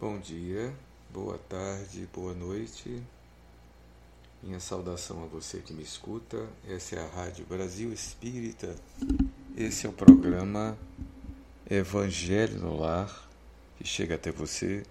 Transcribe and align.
Bom 0.00 0.18
dia, 0.18 0.72
boa 1.12 1.36
tarde, 1.36 2.08
boa 2.10 2.32
noite. 2.32 3.02
Minha 4.42 4.58
saudação 4.58 5.22
a 5.22 5.26
você 5.26 5.58
que 5.58 5.74
me 5.74 5.82
escuta. 5.82 6.48
Essa 6.66 6.96
é 6.96 7.04
a 7.04 7.06
Rádio 7.06 7.44
Brasil 7.44 7.92
Espírita. 7.92 8.74
Esse 9.54 9.86
é 9.86 9.90
o 9.90 9.92
programa 9.92 10.74
Evangelho 11.70 12.58
no 12.58 12.78
Lar, 12.78 13.28
que 13.76 13.86
chega 13.86 14.14
até 14.14 14.32
você 14.32 14.84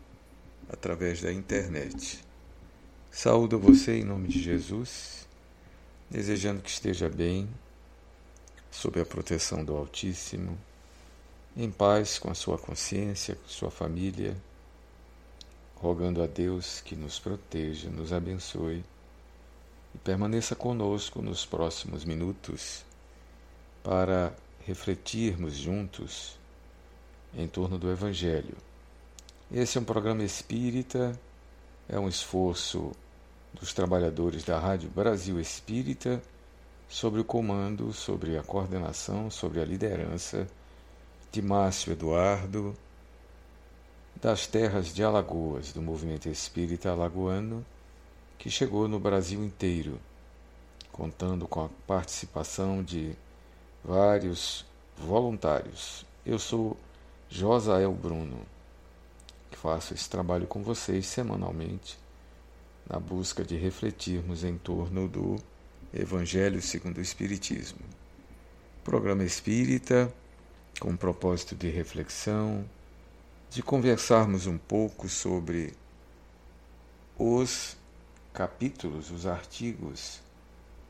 através 0.71 1.23
da 1.23 1.33
internet. 1.33 2.23
Saúdo 3.09 3.57
você 3.57 3.97
em 3.97 4.03
nome 4.03 4.27
de 4.27 4.39
Jesus, 4.39 5.27
desejando 6.07 6.61
que 6.61 6.69
esteja 6.69 7.09
bem, 7.09 7.49
sob 8.69 9.01
a 9.01 9.05
proteção 9.07 9.65
do 9.65 9.75
Altíssimo, 9.75 10.55
em 11.57 11.71
paz 11.71 12.19
com 12.19 12.29
a 12.29 12.35
sua 12.35 12.59
consciência, 12.59 13.33
com 13.33 13.47
sua 13.47 13.71
família 13.71 14.37
rogando 15.81 16.21
a 16.21 16.27
Deus 16.27 16.81
que 16.81 16.95
nos 16.95 17.19
proteja, 17.19 17.89
nos 17.89 18.11
abençoe 18.11 18.83
e 19.95 19.97
permaneça 19.97 20.55
conosco 20.55 21.21
nos 21.21 21.45
próximos 21.45 22.03
minutos 22.03 22.83
para 23.83 24.33
refletirmos 24.65 25.55
juntos 25.55 26.37
em 27.33 27.47
torno 27.47 27.77
do 27.77 27.89
Evangelho. 27.89 28.57
Esse 29.51 29.77
é 29.77 29.81
um 29.81 29.85
programa 29.85 30.23
espírita, 30.23 31.17
é 31.87 31.97
um 31.97 32.09
esforço 32.09 32.91
dos 33.53 33.73
trabalhadores 33.73 34.43
da 34.43 34.59
Rádio 34.59 34.89
Brasil 34.89 35.39
Espírita 35.39 36.21
sobre 36.87 37.21
o 37.21 37.25
comando, 37.25 37.93
sobre 37.93 38.37
a 38.37 38.43
coordenação, 38.43 39.31
sobre 39.31 39.61
a 39.61 39.65
liderança 39.65 40.47
de 41.31 41.41
Márcio 41.41 41.93
Eduardo 41.93 42.75
das 44.21 44.45
terras 44.45 44.93
de 44.93 45.01
Alagoas, 45.01 45.71
do 45.71 45.81
movimento 45.81 46.27
espírita 46.27 46.91
alagoano, 46.91 47.65
que 48.37 48.49
chegou 48.49 48.87
no 48.87 48.99
Brasil 48.99 49.43
inteiro, 49.43 49.97
contando 50.91 51.47
com 51.47 51.63
a 51.63 51.69
participação 51.87 52.83
de 52.83 53.15
vários 53.83 54.65
voluntários. 54.97 56.05
Eu 56.25 56.37
sou 56.37 56.75
Josael 57.29 57.93
Bruno, 57.93 58.41
que 59.49 59.57
faço 59.57 59.93
esse 59.93 60.09
trabalho 60.09 60.47
com 60.47 60.61
vocês 60.61 61.05
semanalmente, 61.05 61.97
na 62.89 62.99
busca 62.99 63.43
de 63.43 63.55
refletirmos 63.55 64.43
em 64.43 64.57
torno 64.57 65.07
do 65.07 65.37
Evangelho 65.93 66.61
segundo 66.61 66.97
o 66.97 67.01
Espiritismo. 67.01 67.79
Programa 68.83 69.23
espírita 69.23 70.13
com 70.79 70.95
propósito 70.95 71.55
de 71.55 71.69
reflexão, 71.69 72.65
de 73.49 73.63
conversarmos 73.63 74.45
um 74.45 74.57
pouco 74.57 75.09
sobre 75.09 75.73
os 77.17 77.75
capítulos, 78.31 79.09
os 79.09 79.25
artigos 79.25 80.21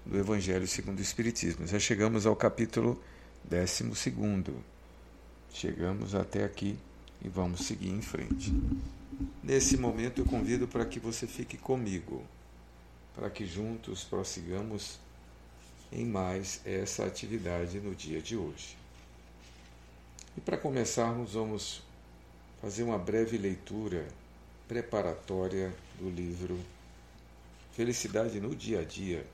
do 0.06 0.18
Evangelho 0.18 0.68
segundo 0.68 1.00
o 1.00 1.02
Espiritismo. 1.02 1.66
Já 1.66 1.80
chegamos 1.80 2.26
ao 2.26 2.36
capítulo 2.36 3.02
12. 3.46 3.90
Chegamos 5.52 6.14
até 6.14 6.44
aqui 6.44 6.78
e 7.24 7.30
vamos 7.30 7.66
seguir 7.66 7.90
em 7.90 8.02
frente. 8.02 8.54
Nesse 9.42 9.78
momento 9.78 10.22
eu 10.22 10.26
convido 10.26 10.68
para 10.68 10.86
que 10.86 11.00
você 11.00 11.26
fique 11.26 11.58
comigo, 11.58 12.24
para 13.16 13.30
que 13.30 13.46
juntos 13.46 14.04
prossigamos 14.04 15.00
em 15.92 16.06
mais 16.06 16.62
essa 16.66 17.06
atividade 17.06 17.80
no 17.80 17.96
dia 17.96 18.22
de 18.22 18.36
hoje. 18.36 18.78
E 20.38 20.42
para 20.42 20.58
começarmos, 20.58 21.34
vamos 21.34 21.82
fazer 22.62 22.84
uma 22.84 22.98
breve 22.98 23.38
leitura 23.38 24.06
preparatória 24.68 25.74
do 25.98 26.10
livro 26.10 26.60
Felicidade 27.74 28.40
no 28.40 28.54
Dia 28.54 28.82
a 28.82 28.84
Dia, 28.84 29.26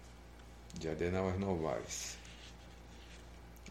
de 0.75 0.87
Adenauer 0.87 1.39
Novaes. 1.39 2.17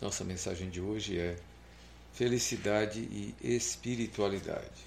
Nossa 0.03 0.25
mensagem 0.25 0.69
de 0.69 0.81
hoje 0.81 1.19
é 1.19 1.37
Felicidade 2.13 3.01
e 3.01 3.35
Espiritualidade. 3.41 4.85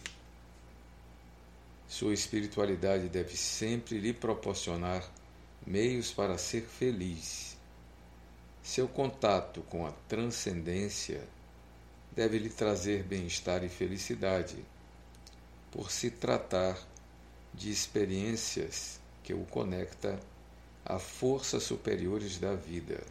Sua 1.87 2.13
espiritualidade 2.13 3.07
deve 3.07 3.37
sempre 3.37 3.97
lhe 3.97 4.11
proporcionar 4.11 5.09
meios 5.65 6.11
para 6.11 6.37
ser 6.37 6.63
feliz. 6.63 7.55
Seu 8.61 8.89
contato 8.89 9.61
com 9.69 9.85
a 9.85 9.91
transcendência 10.09 11.25
deve 12.17 12.39
lhe 12.39 12.49
trazer 12.49 13.03
bem-estar 13.03 13.63
e 13.63 13.69
felicidade, 13.69 14.57
por 15.71 15.91
se 15.91 16.09
tratar 16.09 16.75
de 17.53 17.69
experiências 17.69 18.99
que 19.23 19.35
o 19.35 19.45
conecta 19.45 20.19
a 20.83 20.97
forças 20.97 21.61
superiores 21.61 22.39
da 22.39 22.55
vida. 22.55 23.03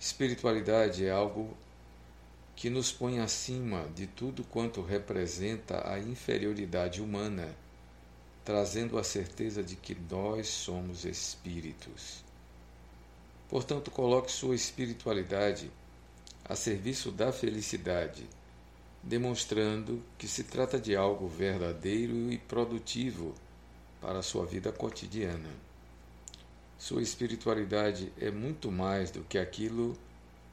Espiritualidade 0.00 1.06
é 1.06 1.10
algo 1.12 1.56
que 2.56 2.68
nos 2.68 2.90
põe 2.90 3.20
acima 3.20 3.86
de 3.94 4.08
tudo 4.08 4.42
quanto 4.42 4.82
representa 4.82 5.88
a 5.88 6.00
inferioridade 6.00 7.00
humana, 7.00 7.54
trazendo 8.44 8.98
a 8.98 9.04
certeza 9.04 9.62
de 9.62 9.76
que 9.76 9.96
nós 10.10 10.48
somos 10.48 11.04
espíritos. 11.04 12.24
Portanto, 13.48 13.92
coloque 13.92 14.32
sua 14.32 14.56
espiritualidade 14.56 15.70
a 16.48 16.54
serviço 16.54 17.10
da 17.10 17.32
felicidade, 17.32 18.24
demonstrando 19.02 20.02
que 20.16 20.28
se 20.28 20.44
trata 20.44 20.78
de 20.78 20.94
algo 20.94 21.26
verdadeiro 21.26 22.30
e 22.30 22.38
produtivo 22.38 23.34
para 24.00 24.20
a 24.20 24.22
sua 24.22 24.46
vida 24.46 24.70
cotidiana. 24.70 25.50
Sua 26.78 27.02
espiritualidade 27.02 28.12
é 28.20 28.30
muito 28.30 28.70
mais 28.70 29.10
do 29.10 29.24
que 29.24 29.38
aquilo 29.38 29.96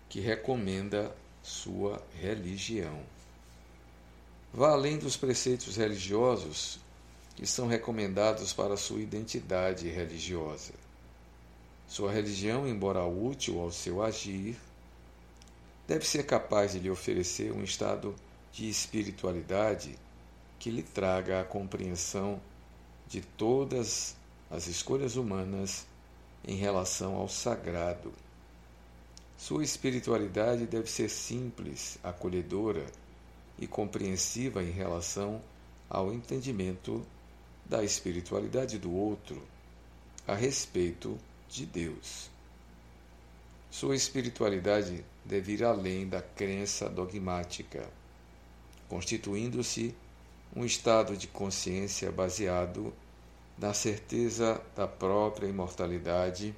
que 0.09 0.19
recomenda 0.19 1.15
sua 1.43 2.01
religião. 2.19 3.01
Vá 4.51 4.71
além 4.71 4.97
dos 4.97 5.17
preceitos 5.17 5.75
religiosos 5.75 6.79
que 7.35 7.45
são 7.45 7.67
recomendados 7.67 8.53
para 8.53 8.77
sua 8.77 9.01
identidade 9.01 9.89
religiosa. 9.89 10.73
Sua 11.87 12.11
religião, 12.11 12.67
embora 12.67 13.05
útil 13.05 13.59
ao 13.59 13.71
seu 13.71 14.01
agir, 14.01 14.55
deve 15.93 16.07
ser 16.07 16.25
capaz 16.25 16.71
de 16.71 16.79
lhe 16.79 16.89
oferecer 16.89 17.51
um 17.51 17.63
estado 17.63 18.15
de 18.51 18.67
espiritualidade 18.67 19.95
que 20.57 20.71
lhe 20.71 20.81
traga 20.81 21.39
a 21.39 21.43
compreensão 21.43 22.41
de 23.07 23.21
todas 23.21 24.15
as 24.49 24.65
escolhas 24.65 25.17
humanas 25.17 25.85
em 26.43 26.55
relação 26.55 27.13
ao 27.13 27.29
sagrado. 27.29 28.11
Sua 29.37 29.63
espiritualidade 29.63 30.65
deve 30.65 30.89
ser 30.89 31.09
simples, 31.09 31.99
acolhedora 32.03 32.87
e 33.59 33.67
compreensiva 33.67 34.63
em 34.63 34.71
relação 34.71 35.39
ao 35.87 36.11
entendimento 36.11 37.05
da 37.63 37.83
espiritualidade 37.83 38.79
do 38.79 38.91
outro 38.91 39.39
a 40.27 40.33
respeito 40.33 41.19
de 41.47 41.67
Deus. 41.67 42.32
Sua 43.73 43.95
espiritualidade 43.95 45.03
deve 45.25 45.53
ir 45.53 45.63
além 45.63 46.07
da 46.07 46.21
crença 46.21 46.87
dogmática, 46.87 47.89
constituindo-se 48.87 49.95
um 50.55 50.63
estado 50.63 51.17
de 51.17 51.25
consciência 51.25 52.11
baseado 52.11 52.93
na 53.57 53.73
certeza 53.73 54.61
da 54.75 54.87
própria 54.87 55.47
imortalidade, 55.47 56.53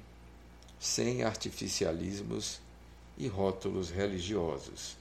sem 0.78 1.22
artificialismos 1.22 2.60
e 3.16 3.26
rótulos 3.28 3.88
religiosos. 3.88 4.94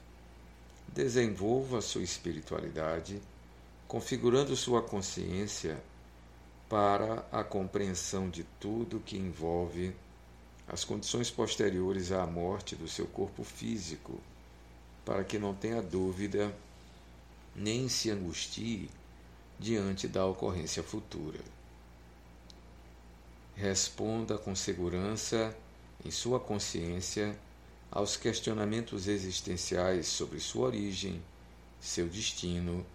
Desenvolva 0.88 1.82
sua 1.82 2.02
espiritualidade, 2.02 3.22
configurando 3.90 4.56
sua 4.56 4.82
consciência 4.82 5.84
para 6.70 7.28
a 7.30 7.44
compreensão 7.44 8.30
de 8.30 8.46
tudo 8.58 9.02
que 9.02 9.18
envolve 9.18 9.94
as 10.68 10.84
condições 10.84 11.30
posteriores 11.30 12.12
à 12.12 12.26
morte 12.26 12.76
do 12.76 12.88
seu 12.88 13.06
corpo 13.06 13.44
físico, 13.44 14.20
para 15.04 15.24
que 15.24 15.38
não 15.38 15.54
tenha 15.54 15.82
dúvida 15.82 16.56
nem 17.56 17.88
se 17.88 18.10
angustie 18.10 18.90
diante 19.60 20.08
da 20.08 20.26
ocorrência 20.26 20.84
futura. 20.84 21.40
Responda 23.56 24.38
com 24.38 24.54
segurança 24.56 25.56
em 26.04 26.12
sua 26.12 26.40
consciência 26.40 27.38
aos 27.92 28.18
questionamentos 28.18 29.08
existenciais 29.08 30.08
sobre 30.08 30.40
sua 30.40 30.68
origem, 30.68 31.22
seu 31.80 32.08
destino 32.08 32.86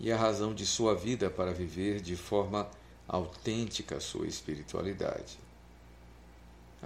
e 0.00 0.10
a 0.10 0.16
razão 0.16 0.54
de 0.54 0.64
sua 0.64 0.94
vida 0.94 1.28
para 1.28 1.52
viver 1.52 2.00
de 2.00 2.16
forma 2.16 2.70
autêntica 3.06 4.00
sua 4.00 4.26
espiritualidade. 4.26 5.43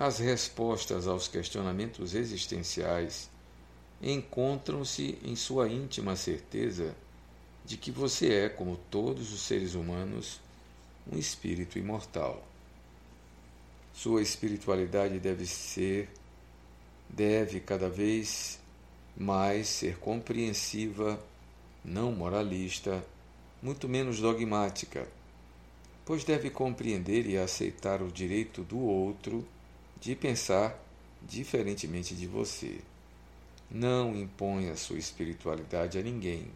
As 0.00 0.21
respostas 0.21 1.09
aos 1.09 1.27
questionamentos 1.27 2.15
existenciais 2.15 3.29
encontram-se 4.00 5.19
em 5.25 5.35
sua 5.35 5.69
íntima 5.69 6.15
certeza 6.15 6.95
de 7.65 7.77
que 7.77 7.91
você 7.91 8.33
é, 8.33 8.49
como 8.49 8.77
todos 8.93 9.33
os 9.33 9.41
seres 9.41 9.75
humanos, 9.75 10.41
um 11.12 11.19
espírito 11.19 11.81
imortal. 11.81 12.47
Sua 13.93 14.23
espiritualidade 14.23 15.19
deve 15.19 15.45
ser, 15.47 16.09
deve 17.09 17.59
cada 17.59 17.91
vez 17.91 18.61
mais 19.17 19.67
ser 19.67 19.99
compreensiva, 19.99 21.21
não 21.85 22.12
moralista, 22.12 23.05
muito 23.61 23.89
menos 23.89 24.21
dogmática, 24.21 25.09
pois 26.05 26.23
deve 26.23 26.51
compreender 26.51 27.27
e 27.27 27.37
aceitar 27.37 28.01
o 28.01 28.12
direito 28.12 28.62
do 28.62 28.79
outro 28.79 29.44
de 30.00 30.15
pensar 30.15 30.79
diferentemente 31.23 32.15
de 32.15 32.27
você. 32.27 32.81
Não 33.71 34.17
imponha 34.17 34.77
sua 34.77 34.99
espiritualidade 34.99 35.99
a 35.99 36.03
ninguém 36.03 36.50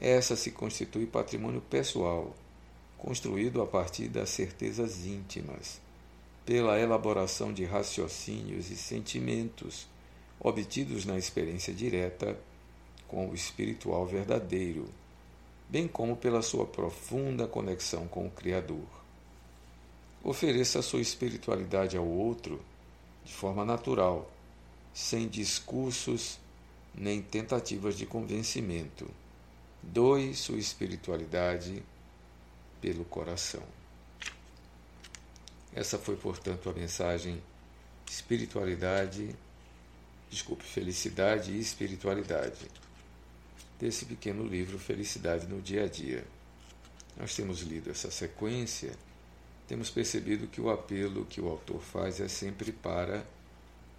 essa 0.00 0.36
se 0.36 0.50
constitui 0.50 1.06
patrimônio 1.06 1.62
pessoal, 1.62 2.36
construído 2.98 3.62
a 3.62 3.66
partir 3.66 4.08
das 4.08 4.28
certezas 4.28 5.06
íntimas, 5.06 5.80
pela 6.44 6.78
elaboração 6.78 7.50
de 7.52 7.64
raciocínios 7.64 8.70
e 8.70 8.76
sentimentos 8.76 9.88
obtidos 10.38 11.06
na 11.06 11.16
experiência 11.16 11.72
direta 11.72 12.38
com 13.08 13.30
o 13.30 13.34
espiritual 13.34 14.04
verdadeiro, 14.04 14.86
bem 15.68 15.88
como 15.88 16.14
pela 16.14 16.42
sua 16.42 16.66
profunda 16.66 17.46
conexão 17.46 18.06
com 18.06 18.26
o 18.26 18.30
Criador. 18.30 19.05
Ofereça 20.28 20.82
sua 20.82 21.00
espiritualidade 21.00 21.96
ao 21.96 22.04
outro 22.04 22.60
de 23.24 23.32
forma 23.32 23.64
natural, 23.64 24.28
sem 24.92 25.28
discursos 25.28 26.40
nem 26.92 27.22
tentativas 27.22 27.96
de 27.96 28.06
convencimento 28.06 29.08
Doe 29.80 30.34
sua 30.34 30.58
espiritualidade 30.58 31.80
pelo 32.80 33.04
coração. 33.04 33.62
Essa 35.72 35.96
foi, 35.96 36.16
portanto, 36.16 36.68
a 36.68 36.72
mensagem 36.72 37.40
espiritualidade, 38.10 39.32
desculpe, 40.28 40.64
felicidade 40.64 41.52
e 41.52 41.60
espiritualidade 41.60 42.66
desse 43.78 44.04
pequeno 44.04 44.44
livro 44.44 44.76
Felicidade 44.76 45.46
no 45.46 45.62
Dia 45.62 45.84
a 45.84 45.88
Dia. 45.88 46.26
Nós 47.16 47.32
temos 47.36 47.60
lido 47.60 47.92
essa 47.92 48.10
sequência, 48.10 48.92
temos 49.68 49.90
percebido 49.90 50.46
que 50.46 50.60
o 50.60 50.70
apelo 50.70 51.24
que 51.24 51.40
o 51.40 51.48
autor 51.48 51.80
faz 51.80 52.20
é 52.20 52.28
sempre 52.28 52.72
para 52.72 53.24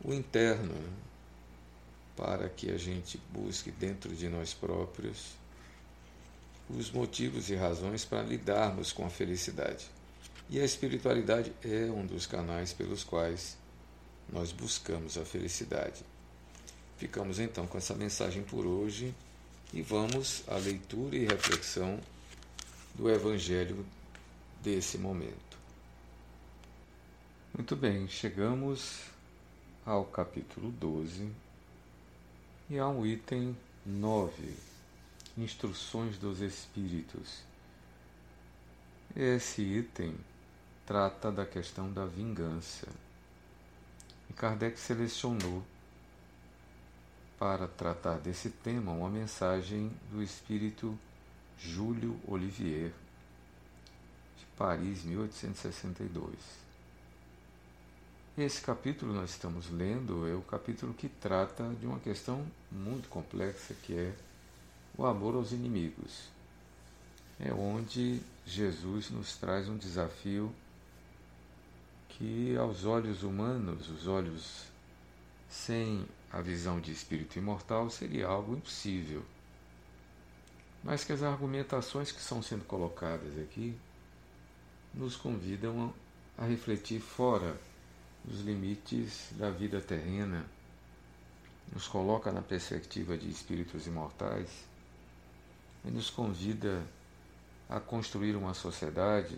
o 0.04 0.14
interno, 0.14 0.74
né? 0.74 0.94
para 2.16 2.50
que 2.50 2.72
a 2.72 2.78
gente 2.78 3.19
busque 3.31 3.69
dentro 3.69 4.16
de 4.16 4.28
nós 4.28 4.54
próprios 4.54 5.36
os 6.69 6.92
motivos 6.92 7.50
e 7.50 7.56
razões 7.56 8.04
para 8.04 8.24
lidarmos 8.24 8.92
com 8.92 9.06
a 9.06 9.10
felicidade. 9.10 9.86
E 10.50 10.60
a 10.60 10.66
espiritualidade 10.66 11.52
é 11.64 11.92
um 11.92 12.06
dos 12.06 12.25
canais 12.25 12.74
pelos 12.74 13.04
quais 13.04 13.58
nós 14.30 14.52
buscamos 14.52 15.18
a 15.18 15.25
felicidade. 15.25 16.04
Ficamos 16.98 17.40
então 17.40 17.68
com 17.68 17.78
essa 17.78 17.94
mensagem 17.94 18.44
por 18.44 18.66
hoje 18.66 19.14
e 19.74 19.81
vamos 19.81 20.44
à 20.48 20.56
leitura 20.56 21.16
e 21.16 21.25
reflexão 21.25 22.00
do 22.96 23.10
Evangelho 23.10 23.86
desse 24.64 24.98
momento. 24.98 25.47
Muito 27.57 27.75
bem, 27.75 28.07
chegamos 28.07 29.06
ao 29.83 30.06
capítulo 30.06 30.69
12 30.74 31.27
e 32.69 32.80
um 32.80 33.04
item 33.04 33.57
9 33.83 34.54
Instruções 35.36 36.19
dos 36.19 36.39
Espíritos. 36.39 37.42
Esse 39.15 39.63
item 39.63 40.15
trata 40.86 41.31
da 41.31 41.48
questão 41.48 41.92
da 41.92 42.06
vingança. 42.06 42.88
E 44.30 44.33
Kardec 44.33 44.80
selecionou 44.80 45.63
para 47.39 47.68
tratar 47.68 48.19
desse 48.19 48.51
tema 48.51 48.92
uma 48.92 49.09
mensagem 49.09 49.92
do 50.12 50.21
espírito 50.21 50.95
Júlio 51.57 52.21
Olivier, 52.27 52.94
de 54.38 54.45
Paris, 54.56 55.04
1862. 55.06 56.67
Esse 58.38 58.62
capítulo 58.62 59.16
nós 59.16 59.31
estamos 59.31 59.68
lendo 59.72 60.28
é 60.28 60.36
o 60.36 60.44
capítulo 60.44 60.94
que 60.94 61.10
trata 61.10 61.68
de 61.80 61.88
uma 61.88 61.98
questão 61.98 62.45
muito 62.72 63.10
complexa 63.10 63.74
que 63.74 63.98
é 63.98 64.13
o 64.95 65.07
amor 65.07 65.34
aos 65.34 65.51
inimigos. 65.51 66.30
É 67.39 67.51
onde 67.51 68.22
Jesus 68.45 69.10
nos 69.10 69.36
traz 69.38 69.68
um 69.68 69.75
desafio 69.75 70.54
que, 72.10 72.56
aos 72.57 72.86
olhos 72.86 73.24
humanos, 73.24 73.89
os 73.89 74.06
olhos 74.06 74.66
sem 75.50 76.06
a 76.31 76.40
visão 76.40 76.80
de 76.80 76.92
espírito 76.92 77.40
imortal, 77.40 77.90
seria 77.90 78.28
algo 78.28 78.54
impossível. 78.54 79.25
Mas 80.83 81.04
que 81.04 81.12
as 81.12 81.24
argumentações 81.24 82.12
que 82.12 82.22
são 82.22 82.44
sendo 82.44 82.66
colocadas 82.66 83.36
aqui 83.40 83.75
nos 84.94 85.16
convidam 85.16 85.92
a 86.38 86.45
refletir 86.45 87.00
fora 87.00 87.57
dos 88.28 88.42
limites 88.42 89.30
da 89.32 89.50
vida 89.50 89.80
terrena, 89.80 90.46
nos 91.74 91.88
coloca 91.88 92.32
na 92.32 92.42
perspectiva 92.42 93.18
de 93.18 93.30
espíritos 93.30 93.88
imortais 93.88 94.50
e 95.86 95.90
nos 95.90 96.10
convida 96.10 96.86
a 97.70 97.80
construir 97.80 98.36
uma 98.36 98.54
sociedade 98.54 99.38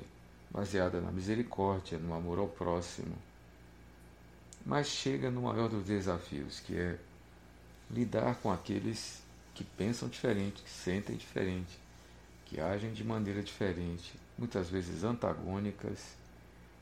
baseada 0.49 0.99
na 0.99 1.11
misericórdia, 1.11 1.99
no 1.99 2.13
amor 2.13 2.39
ao 2.39 2.47
próximo. 2.47 3.15
Mas 4.65 4.87
chega 4.87 5.29
no 5.29 5.43
maior 5.43 5.69
dos 5.69 5.85
desafios, 5.85 6.59
que 6.59 6.75
é 6.75 6.97
lidar 7.89 8.35
com 8.35 8.51
aqueles 8.51 9.21
que 9.53 9.63
pensam 9.63 10.09
diferente, 10.09 10.61
que 10.63 10.69
sentem 10.69 11.15
diferente, 11.15 11.79
que 12.45 12.59
agem 12.59 12.91
de 12.91 13.03
maneira 13.03 13.41
diferente, 13.43 14.13
muitas 14.37 14.69
vezes 14.69 15.03
antagônicas, 15.03 16.15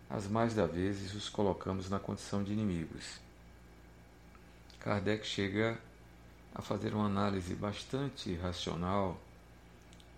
as 0.10 0.28
mais 0.28 0.54
das 0.54 0.72
vezes 0.72 1.14
os 1.14 1.30
colocamos 1.30 1.90
na 1.90 2.00
condição 2.00 2.44
de 2.44 2.54
inimigos. 2.54 3.20
Kardec 4.80 5.26
chega 5.26 5.78
a 6.56 6.62
fazer 6.62 6.94
uma 6.94 7.06
análise 7.06 7.54
bastante 7.56 8.34
racional 8.36 9.20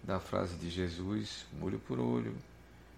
da 0.04 0.20
frase 0.20 0.56
de 0.56 0.70
Jesus, 0.70 1.46
um 1.58 1.64
olho 1.64 1.80
por 1.80 2.00
olho. 2.00 2.36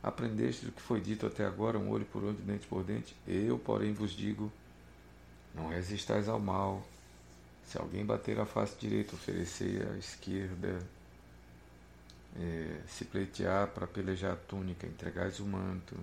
Aprendeste 0.03 0.65
do 0.65 0.71
que 0.71 0.81
foi 0.81 0.99
dito 0.99 1.25
até 1.25 1.45
agora, 1.45 1.77
um 1.77 1.89
olho 1.89 2.05
por 2.05 2.23
olho, 2.23 2.37
dente 2.37 2.67
por 2.67 2.83
dente. 2.83 3.15
Eu, 3.27 3.57
porém, 3.57 3.93
vos 3.93 4.11
digo: 4.11 4.51
não 5.55 5.69
resistais 5.69 6.27
ao 6.27 6.39
mal. 6.39 6.83
Se 7.65 7.77
alguém 7.77 8.05
bater 8.05 8.39
a 8.39 8.45
face 8.45 8.75
direita, 8.79 9.15
oferecei 9.15 9.81
a 9.81 9.97
esquerda. 9.97 10.79
É, 12.35 12.81
se 12.87 13.05
pleitear 13.05 13.67
para 13.67 13.85
pelejar 13.85 14.33
a 14.33 14.35
túnica, 14.35 14.87
entregais 14.87 15.39
o 15.39 15.45
manto. 15.45 15.95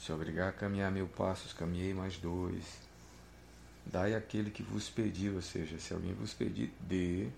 Se 0.00 0.12
obrigar 0.12 0.48
a 0.48 0.52
caminhar 0.52 0.90
mil 0.90 1.06
passos, 1.08 1.52
caminhei 1.52 1.94
mais 1.94 2.16
dois. 2.16 2.64
Dai 3.84 4.14
aquele 4.14 4.50
que 4.50 4.62
vos 4.62 4.88
pediu, 4.88 5.36
ou 5.36 5.42
seja, 5.42 5.78
se 5.78 5.94
alguém 5.94 6.12
vos 6.12 6.34
pedir, 6.34 6.72
dê 6.80 7.28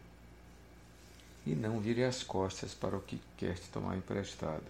e 1.46 1.54
não 1.54 1.80
vire 1.80 2.04
as 2.04 2.22
costas 2.22 2.74
para 2.74 2.96
o 2.96 3.00
que 3.00 3.20
quer 3.36 3.54
te 3.54 3.68
tomar 3.70 3.96
emprestado. 3.96 4.64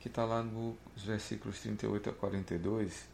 Que 0.00 0.08
está 0.08 0.24
lá 0.24 0.42
nos 0.42 0.76
versículos 0.96 1.58
38 1.60 2.10
a 2.10 2.12
42 2.12 3.04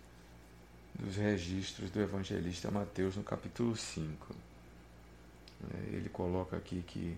dos 0.95 1.17
registros 1.17 1.91
do 1.91 2.01
evangelista 2.01 2.71
Mateus 2.71 3.17
no 3.17 3.23
capítulo 3.23 3.77
5. 3.77 4.35
É, 5.73 5.97
ele 5.97 6.09
coloca 6.09 6.57
aqui 6.57 6.83
que, 6.87 7.17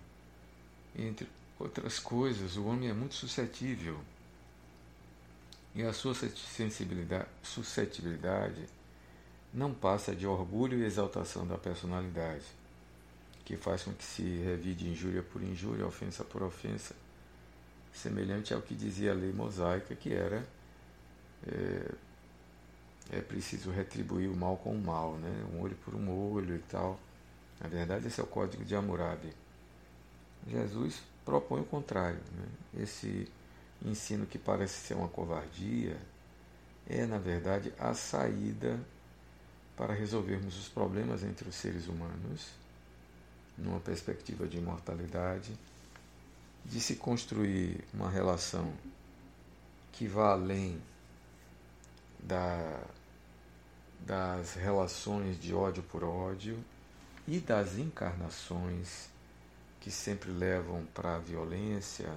entre 0.97 1.28
outras 1.59 1.99
coisas, 1.99 2.57
o 2.57 2.64
homem 2.64 2.88
é 2.88 2.92
muito 2.92 3.14
suscetível 3.14 4.00
e 5.74 5.82
a 5.82 5.92
sua 5.92 6.14
sensibilidade, 6.14 7.28
suscetibilidade 7.42 8.66
não 9.52 9.72
passa 9.72 10.14
de 10.14 10.26
orgulho 10.26 10.78
e 10.78 10.84
exaltação 10.84 11.46
da 11.46 11.56
personalidade 11.56 12.44
que 13.44 13.56
faz 13.56 13.82
com 13.82 13.92
que 13.92 14.04
se 14.04 14.22
revide 14.22 14.88
injúria 14.88 15.22
por 15.22 15.42
injúria, 15.42 15.86
ofensa 15.86 16.24
por 16.24 16.42
ofensa, 16.42 16.94
semelhante 17.92 18.54
ao 18.54 18.62
que 18.62 18.74
dizia 18.74 19.12
a 19.12 19.14
lei 19.14 19.32
mosaica, 19.32 19.94
que 19.94 20.12
era 20.12 20.46
é, 21.46 21.94
é 23.10 23.20
preciso 23.20 23.70
retribuir 23.70 24.30
o 24.30 24.36
mal 24.36 24.56
com 24.56 24.72
o 24.72 24.80
mal, 24.80 25.16
né? 25.16 25.44
um 25.52 25.60
olho 25.60 25.76
por 25.84 25.94
um 25.94 26.32
olho 26.32 26.54
e 26.54 26.60
tal. 26.60 26.98
Na 27.60 27.68
verdade, 27.68 28.06
esse 28.06 28.20
é 28.20 28.24
o 28.24 28.26
código 28.26 28.64
de 28.64 28.74
Hammurabi. 28.74 29.32
Jesus 30.48 31.02
propõe 31.24 31.60
o 31.60 31.64
contrário. 31.64 32.20
Né? 32.32 32.82
Esse 32.82 33.28
ensino 33.84 34.26
que 34.26 34.38
parece 34.38 34.86
ser 34.86 34.94
uma 34.94 35.08
covardia 35.08 35.96
é, 36.88 37.06
na 37.06 37.18
verdade, 37.18 37.72
a 37.78 37.94
saída 37.94 38.78
para 39.76 39.94
resolvermos 39.94 40.58
os 40.58 40.68
problemas 40.68 41.22
entre 41.22 41.48
os 41.48 41.54
seres 41.54 41.88
humanos 41.88 42.50
numa 43.56 43.80
perspectiva 43.80 44.46
de 44.46 44.58
imortalidade 44.58 45.58
de 46.64 46.80
se 46.80 46.96
construir 46.96 47.84
uma 47.92 48.10
relação 48.10 48.72
que 49.92 50.06
vá 50.06 50.32
além 50.32 50.80
da, 52.18 52.82
das 54.00 54.54
relações 54.54 55.40
de 55.40 55.52
ódio 55.52 55.82
por 55.82 56.04
ódio 56.04 56.62
e 57.26 57.38
das 57.38 57.76
encarnações 57.76 59.08
que 59.80 59.90
sempre 59.90 60.30
levam 60.30 60.86
para 60.94 61.16
a 61.16 61.18
violência, 61.18 62.08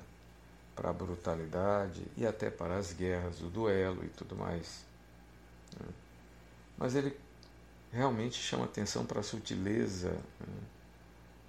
para 0.76 0.90
a 0.90 0.94
brutalidade 0.94 2.06
e 2.18 2.26
até 2.26 2.50
para 2.50 2.78
as 2.78 2.92
guerras, 2.92 3.40
o 3.42 3.48
duelo 3.48 4.04
e 4.04 4.10
tudo 4.10 4.36
mais. 4.36 4.86
Né? 5.80 5.88
Mas 6.78 6.96
ele 6.96 7.18
realmente 7.92 8.36
chama 8.36 8.66
atenção 8.66 9.06
para 9.06 9.22
a 9.22 9.24
sutileza. 9.24 10.12
Né? 10.12 10.54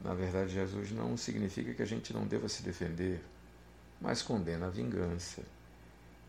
Na 0.00 0.14
verdade, 0.14 0.52
Jesus 0.52 0.92
não 0.92 1.16
significa 1.16 1.74
que 1.74 1.82
a 1.82 1.86
gente 1.86 2.12
não 2.12 2.26
deva 2.26 2.48
se 2.48 2.62
defender, 2.62 3.20
mas 4.00 4.22
condena 4.22 4.66
a 4.66 4.70
vingança. 4.70 5.42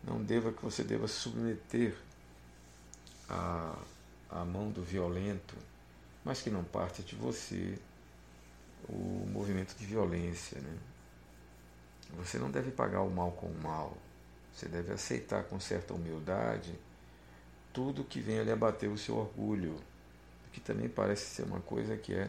Não 0.02 0.22
deva 0.22 0.52
que 0.52 0.62
você 0.62 0.82
deva 0.82 1.06
submeter 1.06 1.94
a, 3.28 3.76
a 4.30 4.44
mão 4.44 4.70
do 4.70 4.82
violento, 4.82 5.54
mas 6.24 6.40
que 6.40 6.50
não 6.50 6.64
parte 6.64 7.02
de 7.02 7.14
você 7.14 7.78
o 8.88 9.26
movimento 9.30 9.76
de 9.76 9.84
violência. 9.84 10.60
Né? 10.60 10.78
Você 12.16 12.38
não 12.38 12.50
deve 12.50 12.70
pagar 12.70 13.02
o 13.02 13.10
mal 13.10 13.32
com 13.32 13.46
o 13.46 13.62
mal. 13.62 13.96
Você 14.52 14.66
deve 14.66 14.92
aceitar 14.92 15.44
com 15.44 15.60
certa 15.60 15.94
humildade 15.94 16.74
tudo 17.72 18.02
que 18.02 18.20
venha 18.20 18.42
lhe 18.42 18.50
abater 18.50 18.90
o 18.90 18.98
seu 18.98 19.16
orgulho, 19.16 19.76
que 20.52 20.60
também 20.60 20.88
parece 20.88 21.26
ser 21.26 21.42
uma 21.44 21.60
coisa 21.60 21.96
que 21.96 22.12
é 22.12 22.28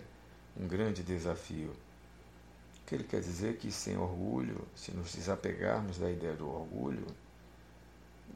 um 0.55 0.67
grande 0.67 1.01
desafio. 1.01 1.71
O 1.71 2.85
que 2.85 2.95
ele 2.95 3.03
quer 3.03 3.21
dizer 3.21 3.57
que 3.57 3.71
sem 3.71 3.97
orgulho, 3.97 4.67
se 4.75 4.91
nos 4.91 5.13
desapegarmos 5.15 5.97
da 5.97 6.11
ideia 6.11 6.35
do 6.35 6.47
orgulho, 6.47 7.07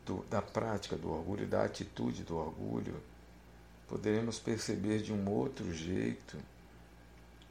do, 0.05 0.25
da 0.29 0.41
prática 0.41 0.95
do 0.95 1.11
orgulho, 1.11 1.45
da 1.45 1.63
atitude 1.63 2.23
do 2.23 2.35
orgulho, 2.37 2.95
poderemos 3.87 4.39
perceber 4.39 4.99
de 4.99 5.13
um 5.13 5.29
outro 5.29 5.71
jeito 5.71 6.37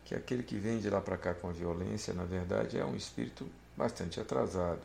que 0.05 0.15
aquele 0.15 0.43
que 0.43 0.57
vem 0.57 0.81
de 0.81 0.91
lá 0.91 1.01
para 1.01 1.17
cá 1.17 1.35
com 1.35 1.49
a 1.49 1.53
violência, 1.53 2.13
na 2.13 2.25
verdade, 2.25 2.79
é 2.79 2.85
um 2.85 2.97
espírito 2.97 3.47
bastante 3.77 4.21
atrasado. 4.21 4.81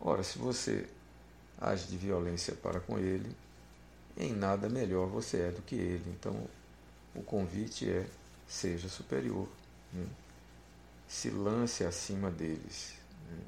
Ora, 0.00 0.22
se 0.22 0.38
você 0.38 0.88
age 1.60 1.86
de 1.86 1.96
violência 1.96 2.54
para 2.54 2.80
com 2.80 2.98
ele, 2.98 3.36
em 4.16 4.32
nada 4.32 4.68
melhor 4.68 5.06
você 5.06 5.38
é 5.42 5.50
do 5.50 5.62
que 5.62 5.74
ele. 5.74 6.10
Então, 6.10 6.48
o 7.14 7.22
convite 7.22 7.88
é: 7.90 8.06
seja 8.46 8.88
superior. 8.88 9.48
Né? 9.92 10.06
Se 11.08 11.30
lance 11.30 11.84
acima 11.84 12.30
deles. 12.30 12.94
Né? 13.28 13.38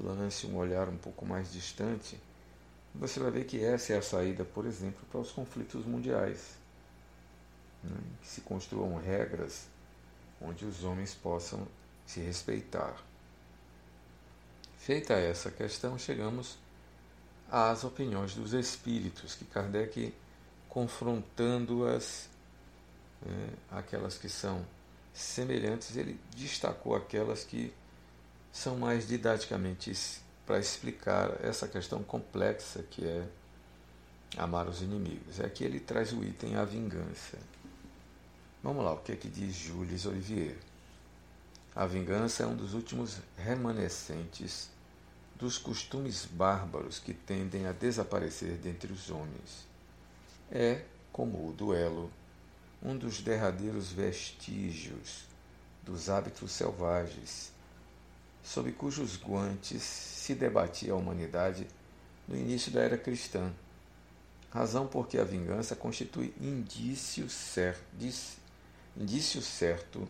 Lance 0.00 0.46
um 0.46 0.56
olhar 0.56 0.88
um 0.88 0.96
pouco 0.96 1.24
mais 1.24 1.52
distante. 1.52 2.18
Você 2.94 3.20
vai 3.20 3.30
ver 3.30 3.44
que 3.44 3.62
essa 3.62 3.92
é 3.92 3.98
a 3.98 4.02
saída, 4.02 4.44
por 4.44 4.66
exemplo, 4.66 5.00
para 5.10 5.20
os 5.20 5.30
conflitos 5.30 5.84
mundiais. 5.86 6.56
Né? 7.82 7.96
Que 8.22 8.28
se 8.28 8.40
construam 8.40 8.96
regras 8.96 9.66
onde 10.40 10.64
os 10.64 10.84
homens 10.84 11.14
possam 11.14 11.66
se 12.06 12.20
respeitar. 12.20 12.96
Feita 14.80 15.12
essa 15.12 15.50
questão, 15.50 15.98
chegamos 15.98 16.56
às 17.52 17.84
opiniões 17.84 18.34
dos 18.34 18.54
espíritos, 18.54 19.34
que 19.34 19.44
Kardec, 19.44 20.14
confrontando-as, 20.70 22.30
né, 23.20 23.50
aquelas 23.70 24.16
que 24.16 24.26
são 24.26 24.64
semelhantes, 25.12 25.98
ele 25.98 26.18
destacou 26.34 26.96
aquelas 26.96 27.44
que 27.44 27.70
são 28.50 28.78
mais 28.78 29.06
didaticamente 29.06 29.92
para 30.46 30.58
explicar 30.58 31.44
essa 31.44 31.68
questão 31.68 32.02
complexa 32.02 32.82
que 32.82 33.06
é 33.06 33.28
amar 34.38 34.66
os 34.66 34.80
inimigos. 34.80 35.40
Aqui 35.40 35.62
ele 35.62 35.78
traz 35.78 36.10
o 36.10 36.24
item 36.24 36.56
a 36.56 36.64
vingança. 36.64 37.36
Vamos 38.62 38.82
lá, 38.82 38.94
o 38.94 38.98
que 39.02 39.12
é 39.12 39.16
que 39.16 39.28
diz 39.28 39.54
Jules 39.54 40.06
Olivier? 40.06 40.56
A 41.74 41.86
vingança 41.86 42.42
é 42.42 42.46
um 42.46 42.56
dos 42.56 42.74
últimos 42.74 43.18
remanescentes 43.36 44.68
dos 45.36 45.56
costumes 45.56 46.26
bárbaros 46.26 46.98
que 46.98 47.14
tendem 47.14 47.66
a 47.66 47.72
desaparecer 47.72 48.56
dentre 48.56 48.92
os 48.92 49.08
homens. 49.08 49.66
É, 50.50 50.82
como 51.12 51.48
o 51.48 51.52
duelo, 51.52 52.10
um 52.82 52.96
dos 52.96 53.20
derradeiros 53.20 53.92
vestígios 53.92 55.24
dos 55.84 56.10
hábitos 56.10 56.50
selvagens, 56.52 57.52
sob 58.42 58.72
cujos 58.72 59.16
guantes 59.16 59.82
se 59.82 60.34
debatia 60.34 60.92
a 60.92 60.96
humanidade 60.96 61.66
no 62.26 62.36
início 62.36 62.72
da 62.72 62.80
era 62.80 62.98
cristã, 62.98 63.52
razão 64.50 64.88
porque 64.88 65.18
a 65.18 65.24
vingança 65.24 65.76
constitui 65.76 66.34
indício 66.40 67.30
certo, 67.30 67.84
indício 68.96 69.40
certo 69.40 70.08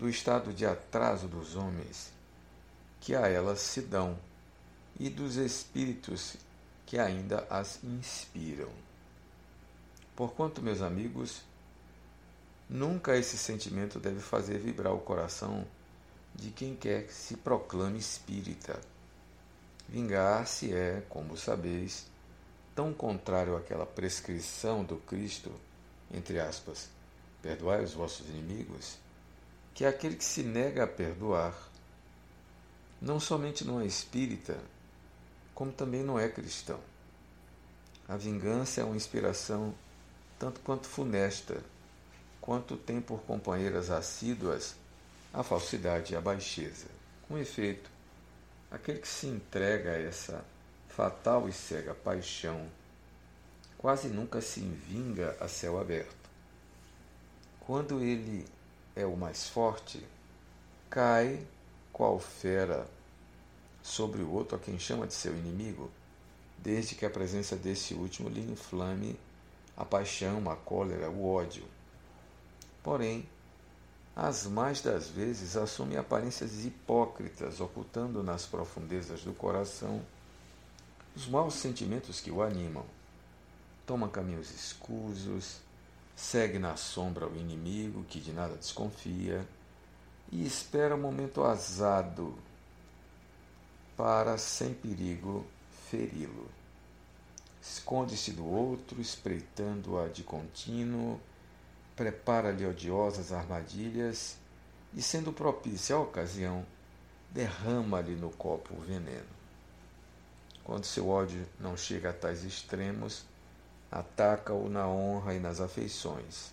do 0.00 0.08
estado 0.08 0.50
de 0.54 0.64
atraso 0.64 1.28
dos 1.28 1.54
homens 1.56 2.10
que 3.00 3.14
a 3.14 3.28
elas 3.28 3.60
se 3.60 3.82
dão 3.82 4.18
e 4.98 5.10
dos 5.10 5.36
espíritos 5.36 6.36
que 6.86 6.98
ainda 6.98 7.46
as 7.50 7.84
inspiram. 7.84 8.70
Porquanto, 10.16 10.62
meus 10.62 10.80
amigos, 10.80 11.42
nunca 12.66 13.14
esse 13.14 13.36
sentimento 13.36 14.00
deve 14.00 14.20
fazer 14.20 14.58
vibrar 14.58 14.94
o 14.94 15.00
coração 15.00 15.66
de 16.34 16.50
quem 16.50 16.74
quer 16.74 17.06
que 17.06 17.12
se 17.12 17.36
proclame 17.36 17.98
espírita. 17.98 18.80
Vingar-se 19.86 20.72
é, 20.72 21.02
como 21.10 21.36
sabeis, 21.36 22.06
tão 22.74 22.94
contrário 22.94 23.54
àquela 23.54 23.84
prescrição 23.84 24.82
do 24.82 24.96
Cristo, 24.96 25.52
entre 26.10 26.40
aspas, 26.40 26.88
perdoai 27.42 27.84
os 27.84 27.92
vossos 27.92 28.26
inimigos, 28.30 28.98
que 29.80 29.86
aquele 29.86 30.14
que 30.14 30.24
se 30.26 30.42
nega 30.42 30.84
a 30.84 30.86
perdoar 30.86 31.54
não 33.00 33.18
somente 33.18 33.64
não 33.64 33.80
é 33.80 33.86
espírita, 33.86 34.58
como 35.54 35.72
também 35.72 36.02
não 36.02 36.20
é 36.20 36.28
cristão. 36.28 36.78
A 38.06 38.14
vingança 38.14 38.82
é 38.82 38.84
uma 38.84 38.94
inspiração 38.94 39.74
tanto 40.38 40.60
quanto 40.60 40.86
funesta, 40.86 41.64
quanto 42.42 42.76
tem 42.76 43.00
por 43.00 43.22
companheiras 43.22 43.90
assíduas 43.90 44.74
a 45.32 45.42
falsidade 45.42 46.12
e 46.12 46.16
a 46.16 46.20
baixeza. 46.20 46.88
Com 47.26 47.38
efeito, 47.38 47.90
aquele 48.70 48.98
que 48.98 49.08
se 49.08 49.28
entrega 49.28 49.92
a 49.92 49.98
essa 49.98 50.44
fatal 50.90 51.48
e 51.48 51.54
cega 51.54 51.94
paixão 51.94 52.68
quase 53.78 54.08
nunca 54.08 54.42
se 54.42 54.60
vinga 54.60 55.38
a 55.40 55.48
céu 55.48 55.80
aberto. 55.80 56.28
Quando 57.60 58.02
ele 58.02 58.46
é 58.94 59.06
o 59.06 59.16
mais 59.16 59.48
forte, 59.48 60.04
cai 60.88 61.46
qual 61.92 62.18
fera 62.18 62.86
sobre 63.82 64.22
o 64.22 64.30
outro 64.30 64.56
a 64.56 64.58
quem 64.58 64.78
chama 64.78 65.06
de 65.06 65.14
seu 65.14 65.36
inimigo, 65.36 65.90
desde 66.58 66.94
que 66.94 67.06
a 67.06 67.10
presença 67.10 67.56
desse 67.56 67.94
último 67.94 68.28
lhe 68.28 68.40
inflame 68.40 69.18
a 69.76 69.84
paixão, 69.84 70.50
a 70.50 70.56
cólera, 70.56 71.10
o 71.10 71.26
ódio. 71.26 71.64
Porém, 72.82 73.26
as 74.14 74.46
mais 74.46 74.82
das 74.82 75.08
vezes 75.08 75.56
assume 75.56 75.96
aparências 75.96 76.64
hipócritas, 76.64 77.60
ocultando 77.60 78.22
nas 78.22 78.44
profundezas 78.44 79.22
do 79.22 79.32
coração 79.32 80.02
os 81.16 81.26
maus 81.26 81.54
sentimentos 81.54 82.20
que 82.20 82.30
o 82.30 82.42
animam. 82.42 82.84
Toma 83.86 84.08
caminhos 84.08 84.50
escusos, 84.50 85.60
segue 86.20 86.58
na 86.58 86.76
sombra 86.76 87.26
o 87.26 87.34
inimigo 87.34 88.04
que 88.04 88.20
de 88.20 88.30
nada 88.30 88.54
desconfia 88.54 89.44
e 90.30 90.46
espera 90.46 90.94
o 90.94 90.98
momento 90.98 91.42
azado 91.42 92.38
para, 93.96 94.36
sem 94.36 94.74
perigo, 94.74 95.46
feri-lo. 95.88 96.46
Esconde-se 97.60 98.32
do 98.32 98.46
outro, 98.46 99.00
espreitando-a 99.00 100.08
de 100.08 100.22
contínuo, 100.22 101.18
prepara-lhe 101.96 102.66
odiosas 102.66 103.32
armadilhas 103.32 104.36
e, 104.94 105.02
sendo 105.02 105.32
propícia 105.32 105.96
a 105.96 106.00
ocasião, 106.00 106.64
derrama-lhe 107.30 108.14
no 108.14 108.30
copo 108.30 108.74
o 108.74 108.80
veneno. 108.80 109.40
Quando 110.62 110.84
seu 110.84 111.08
ódio 111.08 111.46
não 111.58 111.76
chega 111.76 112.10
a 112.10 112.12
tais 112.12 112.44
extremos, 112.44 113.24
ataca-o 113.90 114.68
na 114.68 114.86
honra 114.86 115.34
e 115.34 115.40
nas 115.40 115.60
afeições. 115.60 116.52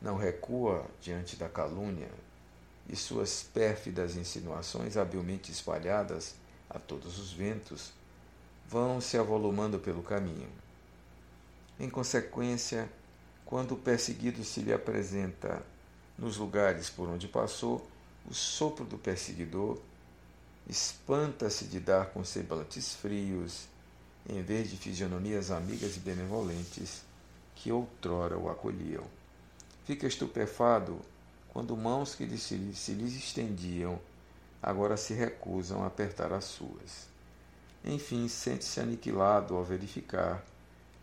Não 0.00 0.16
recua 0.16 0.84
diante 1.00 1.36
da 1.36 1.48
calúnia 1.48 2.10
e 2.88 2.94
suas 2.94 3.42
pérfidas 3.42 4.16
insinuações, 4.16 4.96
habilmente 4.96 5.50
espalhadas 5.50 6.34
a 6.68 6.78
todos 6.78 7.18
os 7.18 7.32
ventos, 7.32 7.92
vão 8.68 9.00
se 9.00 9.16
avolumando 9.16 9.78
pelo 9.78 10.02
caminho. 10.02 10.48
Em 11.78 11.88
consequência, 11.88 12.88
quando 13.44 13.72
o 13.72 13.78
perseguido 13.78 14.44
se 14.44 14.60
lhe 14.60 14.72
apresenta 14.72 15.62
nos 16.18 16.36
lugares 16.36 16.90
por 16.90 17.08
onde 17.08 17.28
passou, 17.28 17.86
o 18.28 18.34
sopro 18.34 18.84
do 18.84 18.98
perseguidor 18.98 19.78
espanta-se 20.68 21.66
de 21.66 21.78
dar 21.78 22.06
com 22.06 22.24
semblantes 22.24 22.94
frios, 22.94 23.68
em 24.28 24.42
vez 24.42 24.70
de 24.70 24.76
fisionomias 24.76 25.50
amigas 25.50 25.96
e 25.96 26.00
benevolentes 26.00 27.02
que 27.54 27.70
outrora 27.70 28.36
o 28.36 28.50
acolhiam. 28.50 29.04
Fica 29.84 30.06
estupefado 30.06 31.00
quando 31.48 31.76
mãos 31.76 32.14
que 32.14 32.26
se, 32.36 32.74
se 32.74 32.92
lhes 32.92 33.16
estendiam 33.16 33.98
agora 34.62 34.96
se 34.96 35.14
recusam 35.14 35.84
a 35.84 35.86
apertar 35.86 36.32
as 36.32 36.44
suas. 36.44 37.06
Enfim, 37.84 38.26
sente-se 38.26 38.80
aniquilado 38.80 39.54
ao 39.54 39.64
verificar 39.64 40.44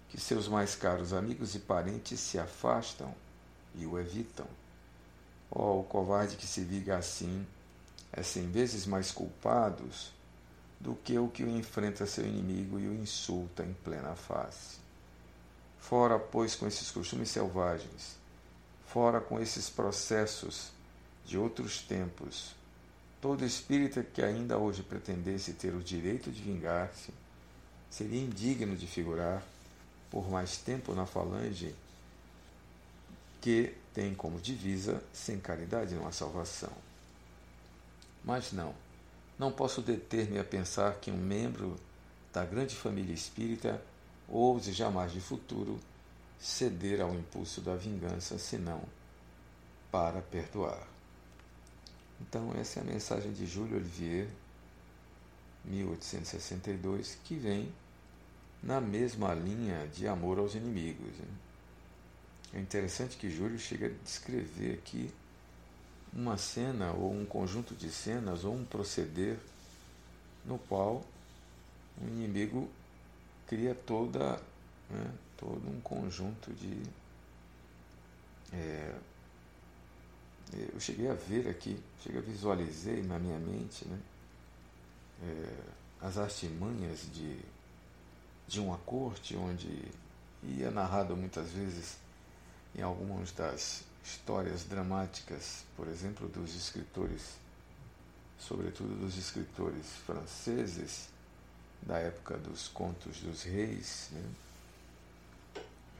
que 0.09 0.19
seus 0.19 0.47
mais 0.47 0.75
caros 0.75 1.13
amigos 1.13 1.55
e 1.55 1.59
parentes 1.59 2.19
se 2.19 2.37
afastam 2.37 3.15
e 3.73 3.85
o 3.85 3.97
evitam. 3.97 4.45
Oh, 5.49 5.79
o 5.79 5.83
covarde 5.83 6.35
que 6.35 6.45
se 6.45 6.61
viga 6.61 6.97
assim 6.97 7.47
é 8.11 8.21
cem 8.21 8.51
vezes 8.51 8.85
mais 8.85 9.11
culpado 9.11 9.87
do 10.83 10.95
que 10.95 11.17
o 11.17 11.29
que 11.29 11.43
enfrenta 11.43 12.05
seu 12.05 12.27
inimigo 12.27 12.77
e 12.77 12.89
o 12.89 12.93
insulta 12.93 13.63
em 13.63 13.71
plena 13.71 14.15
face. 14.15 14.79
Fora, 15.79 16.19
pois, 16.19 16.55
com 16.55 16.67
esses 16.67 16.91
costumes 16.91 17.29
selvagens, 17.29 18.17
fora 18.85 19.21
com 19.21 19.39
esses 19.39 19.69
processos 19.69 20.73
de 21.25 21.37
outros 21.37 21.79
tempos, 21.79 22.53
todo 23.21 23.45
espírita 23.45 24.03
que 24.03 24.21
ainda 24.21 24.57
hoje 24.57 24.83
pretendesse 24.83 25.53
ter 25.53 25.73
o 25.73 25.79
direito 25.79 26.29
de 26.29 26.41
vingar-se 26.41 27.13
seria 27.89 28.21
indigno 28.21 28.75
de 28.75 28.85
figurar 28.85 29.41
por 30.11 30.29
mais 30.29 30.57
tempo 30.57 30.93
na 30.93 31.05
falange 31.05 31.73
que 33.39 33.73
tem 33.93 34.13
como 34.13 34.37
divisa 34.37 35.01
sem 35.13 35.39
caridade 35.39 35.95
não 35.95 36.05
há 36.05 36.11
salvação. 36.11 36.73
Mas 38.23 38.51
não, 38.51 38.73
não 39.37 39.51
posso 39.51 39.81
deter-me 39.81 40.39
a 40.39 40.43
pensar 40.43 40.95
que 40.95 41.11
um 41.11 41.17
membro 41.17 41.75
da 42.31 42.45
grande 42.45 42.75
família 42.75 43.13
espírita 43.13 43.81
ouse 44.27 44.71
jamais 44.71 45.11
de 45.11 45.19
futuro 45.19 45.79
ceder 46.39 47.01
ao 47.01 47.13
impulso 47.13 47.61
da 47.61 47.75
vingança, 47.75 48.37
senão 48.37 48.81
para 49.91 50.21
perdoar. 50.21 50.87
Então, 52.19 52.53
essa 52.55 52.79
é 52.79 52.81
a 52.81 52.85
mensagem 52.85 53.31
de 53.31 53.45
Júlio 53.45 53.77
Olivier, 53.77 54.27
1862, 55.65 57.17
que 57.23 57.35
vem 57.35 57.71
na 58.61 58.79
mesma 58.79 59.33
linha 59.33 59.87
de 59.87 60.07
amor 60.07 60.39
aos 60.39 60.55
inimigos. 60.55 61.13
É 62.53 62.59
interessante 62.59 63.17
que 63.17 63.29
Júlio 63.29 63.59
chega 63.59 63.87
a 63.87 64.03
descrever 64.03 64.75
aqui 64.75 65.11
uma 66.15 66.37
cena 66.37 66.91
ou 66.91 67.11
um 67.11 67.25
conjunto 67.25 67.73
de 67.73 67.89
cenas 67.89 68.43
ou 68.43 68.53
um 68.53 68.65
proceder 68.65 69.37
no 70.45 70.59
qual 70.59 71.03
o 72.01 72.07
inimigo 72.07 72.69
cria 73.47 73.73
toda 73.73 74.39
né, 74.89 75.11
todo 75.37 75.67
um 75.67 75.81
conjunto 75.81 76.51
de 76.53 76.83
é, 78.53 78.95
eu 80.71 80.79
cheguei 80.79 81.09
a 81.09 81.15
ver 81.15 81.49
aqui, 81.49 81.81
cheguei 82.03 82.19
a 82.19 82.23
visualizei 82.23 83.01
na 83.01 83.17
minha 83.17 83.39
mente 83.39 83.87
né, 83.87 83.99
é, 85.23 86.05
as 86.05 86.17
artimanhas 86.17 87.07
de, 87.11 87.39
de 88.47 88.59
uma 88.59 88.77
corte 88.79 89.35
onde 89.35 89.83
ia 90.43 90.69
narrado 90.69 91.15
muitas 91.15 91.49
vezes 91.49 91.97
em 92.75 92.81
algumas 92.81 93.31
das 93.31 93.83
histórias 94.03 94.63
dramáticas, 94.65 95.63
por 95.75 95.87
exemplo, 95.87 96.27
dos 96.27 96.55
escritores, 96.55 97.37
sobretudo 98.37 98.95
dos 98.99 99.17
escritores 99.17 99.85
franceses 100.05 101.09
da 101.81 101.97
época 101.97 102.37
dos 102.37 102.67
contos 102.67 103.19
dos 103.21 103.43
reis. 103.43 104.09
Né? 104.11 104.23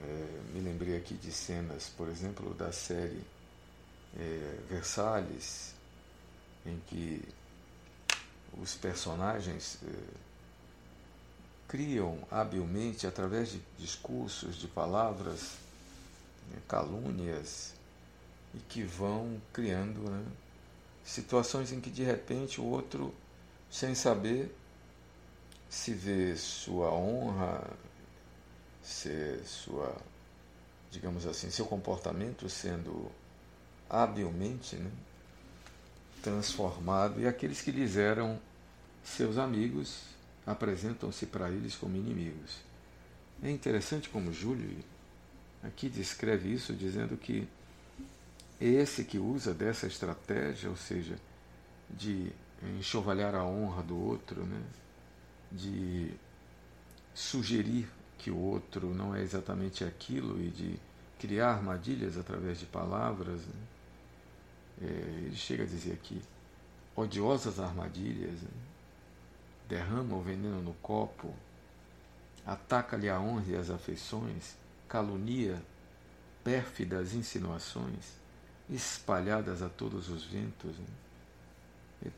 É, 0.02 0.42
me 0.54 0.60
lembrei 0.60 0.98
aqui 0.98 1.14
de 1.14 1.32
cenas, 1.32 1.90
por 1.96 2.10
exemplo, 2.10 2.54
da 2.54 2.72
série 2.72 3.24
é, 4.18 4.58
Versalhes, 4.70 5.74
em 6.66 6.80
que 6.88 7.24
os 8.62 8.76
personagens 8.76 9.80
é, 9.84 10.24
criam 11.68 12.20
habilmente, 12.30 13.08
através 13.08 13.52
de 13.52 13.62
discursos, 13.80 14.58
de 14.58 14.68
palavras, 14.68 15.54
né, 16.52 16.62
calúnias, 16.68 17.73
e 18.54 18.60
que 18.60 18.84
vão 18.84 19.42
criando 19.52 20.10
né, 20.10 20.24
situações 21.04 21.72
em 21.72 21.82
que 21.82 21.90
de 21.90 22.04
repente 22.04 22.62
o 22.62 22.66
outro, 22.66 23.14
sem 23.70 23.96
saber, 23.96 24.56
se 25.70 25.94
vê 25.94 26.36
sua 26.36 26.92
honra, 26.94 27.68
se 28.82 29.40
sua, 29.46 29.96
digamos 30.92 31.26
assim, 31.26 31.50
seu 31.50 31.66
comportamento 31.66 32.48
sendo 32.50 33.12
habilmente 33.90 34.76
né, 34.76 34.92
transformado 36.22 37.20
e 37.20 37.28
aqueles 37.28 37.62
que 37.62 37.72
lhes 37.72 37.98
eram 37.98 38.40
seus 39.04 39.38
amigos 39.38 40.02
apresentam-se 40.46 41.26
para 41.26 41.50
eles 41.50 41.76
como 41.76 41.96
inimigos. 41.96 42.58
É 43.42 43.50
interessante 43.50 44.10
como 44.10 44.32
Júlio 44.32 44.78
aqui 45.64 45.90
descreve 45.90 46.54
isso 46.54 46.74
dizendo 46.74 47.18
que 47.18 47.48
esse 48.66 49.04
que 49.04 49.18
usa 49.18 49.54
dessa 49.54 49.88
estratégia, 49.88 50.70
ou 50.70 50.76
seja, 50.76 51.18
de 51.90 52.32
enxovalhar 52.78 53.36
a 53.36 53.44
honra 53.44 53.84
do 53.84 53.98
outro, 53.98 54.44
né? 54.46 54.62
de 55.52 56.14
sugerir 57.14 57.88
que 58.18 58.32
o 58.32 58.38
outro 58.38 58.94
não 58.94 59.16
é 59.16 59.22
exatamente 59.22 59.84
aquilo 59.84 60.42
e 60.42 60.50
de 60.50 60.80
criar 61.20 61.50
armadilhas 61.50 62.18
através 62.18 62.60
de 62.60 62.66
palavras. 62.66 63.42
Né? 63.42 63.62
É, 64.82 64.86
ele 64.86 65.36
chega 65.36 65.64
a 65.64 65.68
dizer 65.68 65.94
aqui, 65.94 66.22
odiosas 66.96 67.60
armadilhas, 67.60 68.42
né? 68.42 68.50
derrama 69.68 70.16
o 70.16 70.22
veneno 70.22 70.62
no 70.62 70.74
copo, 70.76 71.34
ataca-lhe 72.46 73.10
a 73.10 73.20
honra 73.20 73.46
e 73.48 73.56
as 73.56 73.70
afeições, 73.70 74.56
calunia, 74.88 75.62
pérfidas 76.44 77.14
insinuações, 77.14 78.23
espalhadas 78.70 79.62
a 79.62 79.70
todos 79.70 80.10
os 80.10 80.26
ventos. 80.26 80.72
Né? 80.78 80.86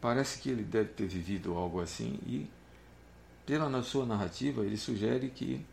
parece 0.02 0.40
que 0.40 0.50
ele 0.50 0.64
deve 0.64 0.90
ter 0.90 1.08
vivido 1.08 1.56
algo 1.56 1.80
assim 1.80 2.20
e, 2.26 2.50
pela 3.46 3.84
sua 3.84 4.06
narrativa, 4.06 4.66
ele 4.66 4.78
sugere 4.78 5.30
que 5.30 5.64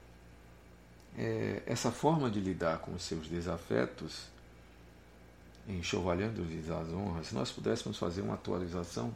é, 1.16 1.62
essa 1.66 1.90
forma 1.90 2.30
de 2.30 2.40
lidar 2.40 2.78
com 2.78 2.92
os 2.92 3.02
seus 3.02 3.26
desafetos, 3.26 4.26
enxovalhando-lhes 5.68 6.68
as 6.70 6.88
honras, 6.92 7.28
se 7.28 7.34
nós 7.34 7.50
pudéssemos 7.50 7.98
fazer 7.98 8.20
uma 8.20 8.34
atualização 8.34 9.14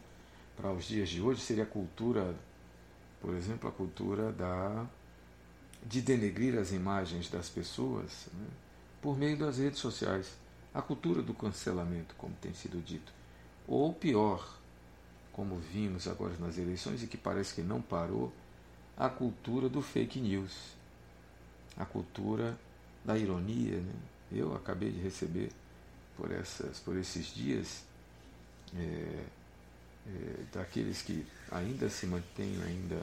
para 0.57 0.73
os 0.73 0.87
dias 0.87 1.09
de 1.09 1.21
hoje, 1.21 1.41
seria 1.43 1.65
a 1.65 1.67
cultura, 1.67 2.35
por 3.21 3.35
exemplo, 3.35 3.69
a 3.69 3.73
cultura 3.73 4.33
da 4.33 4.87
de 5.85 6.01
denegrir 6.01 6.59
as 6.59 6.73
imagens 6.73 7.29
das 7.29 7.49
pessoas 7.49 8.27
né, 8.33 8.47
por 9.01 9.17
meio 9.17 9.37
das 9.37 9.59
redes 9.59 9.79
sociais 9.79 10.33
a 10.77 10.83
cultura 10.83 11.23
do 11.23 11.33
cancelamento, 11.33 12.15
como 12.19 12.35
tem 12.35 12.53
sido 12.53 12.85
dito, 12.85 13.11
ou 13.67 13.95
pior, 13.95 14.59
como 15.33 15.57
vimos 15.57 16.07
agora 16.07 16.35
nas 16.39 16.59
eleições 16.59 17.03
e 17.03 17.07
que 17.07 17.17
parece 17.17 17.55
que 17.55 17.63
não 17.63 17.81
parou, 17.81 18.31
a 18.95 19.09
cultura 19.09 19.71
do 19.71 19.81
fake 19.81 20.21
news, 20.21 20.53
a 21.79 21.87
cultura 21.87 22.59
da 23.03 23.17
ironia. 23.17 23.79
Né? 23.79 23.95
Eu 24.31 24.55
acabei 24.55 24.93
de 24.93 25.01
receber 25.01 25.51
por, 26.15 26.31
essas, 26.31 26.79
por 26.81 26.95
esses 26.95 27.35
dias 27.35 27.83
é, 28.77 29.25
é, 30.07 30.45
daqueles 30.53 31.01
que 31.01 31.27
ainda 31.51 31.89
se 31.89 32.07
mantêm 32.07 32.63
ainda 32.63 33.01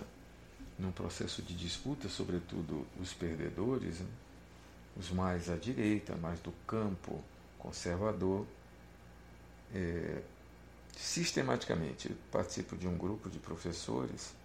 num 0.77 0.91
processo 0.91 1.41
de 1.41 1.55
disputa, 1.55 2.07
sobretudo 2.07 2.85
os 3.01 3.13
perdedores, 3.13 3.99
né? 3.99 4.07
os 4.95 5.09
mais 5.09 5.49
à 5.49 5.55
direita, 5.55 6.15
mais 6.15 6.39
do 6.39 6.51
campo, 6.67 7.19
conservador, 7.63 8.45
é, 9.73 10.21
sistematicamente 10.95 12.11
eu 12.11 12.15
participo 12.31 12.77
de 12.77 12.87
um 12.87 12.95
grupo 12.95 13.29
de 13.29 13.39
professores 13.39 14.35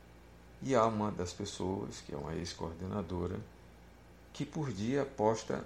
e 0.62 0.74
há 0.74 0.86
uma 0.86 1.10
das 1.10 1.32
pessoas, 1.32 2.00
que 2.00 2.14
é 2.14 2.16
uma 2.16 2.34
ex-coordenadora, 2.34 3.38
que 4.32 4.46
por 4.46 4.72
dia 4.72 5.04
posta 5.04 5.64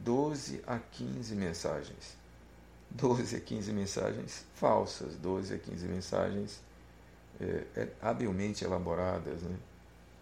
12 0.00 0.62
a 0.66 0.78
15 0.78 1.34
mensagens. 1.34 2.16
12 2.90 3.36
a 3.36 3.40
15 3.40 3.72
mensagens 3.72 4.44
falsas, 4.54 5.14
12 5.16 5.54
a 5.54 5.58
15 5.58 5.86
mensagens 5.86 6.60
é, 7.40 7.64
é, 7.76 7.88
habilmente 8.00 8.64
elaboradas, 8.64 9.42
né? 9.42 9.56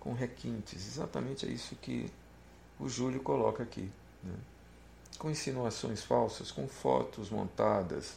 com 0.01 0.13
requintes. 0.13 0.87
Exatamente 0.87 1.47
é 1.47 1.51
isso 1.51 1.77
que 1.77 2.11
o 2.79 2.89
Júlio 2.89 3.21
coloca 3.21 3.63
aqui. 3.63 3.91
Né? 4.23 4.35
Com 5.19 5.31
insinuações 5.31 6.03
falsas, 6.03 6.51
com 6.51 6.69
fotos 6.69 7.31
montadas, 7.31 8.17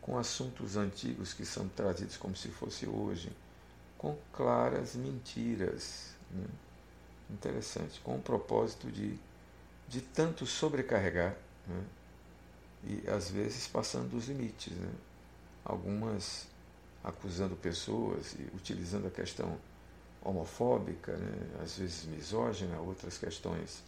com 0.00 0.18
assuntos 0.18 0.76
antigos 0.76 1.32
que 1.32 1.44
são 1.44 1.68
trazidos 1.68 2.16
como 2.16 2.36
se 2.36 2.48
fosse 2.48 2.86
hoje, 2.86 3.30
com 3.98 4.16
claras 4.32 4.94
mentiras. 4.94 6.14
Né? 6.30 6.46
Interessante, 7.30 8.00
com 8.00 8.16
o 8.16 8.22
propósito 8.22 8.90
de, 8.90 9.18
de 9.88 10.00
tanto 10.00 10.46
sobrecarregar 10.46 11.36
né? 11.66 11.84
e 12.84 13.10
às 13.10 13.30
vezes 13.30 13.66
passando 13.66 14.10
dos 14.10 14.28
limites. 14.28 14.72
Né? 14.72 14.92
Algumas 15.64 16.46
acusando 17.02 17.56
pessoas 17.56 18.34
e 18.34 18.42
utilizando 18.54 19.06
a 19.06 19.10
questão 19.10 19.58
homofóbica, 20.22 21.16
né? 21.16 21.62
às 21.62 21.78
vezes 21.78 22.04
misógina, 22.04 22.78
outras 22.78 23.18
questões 23.18 23.82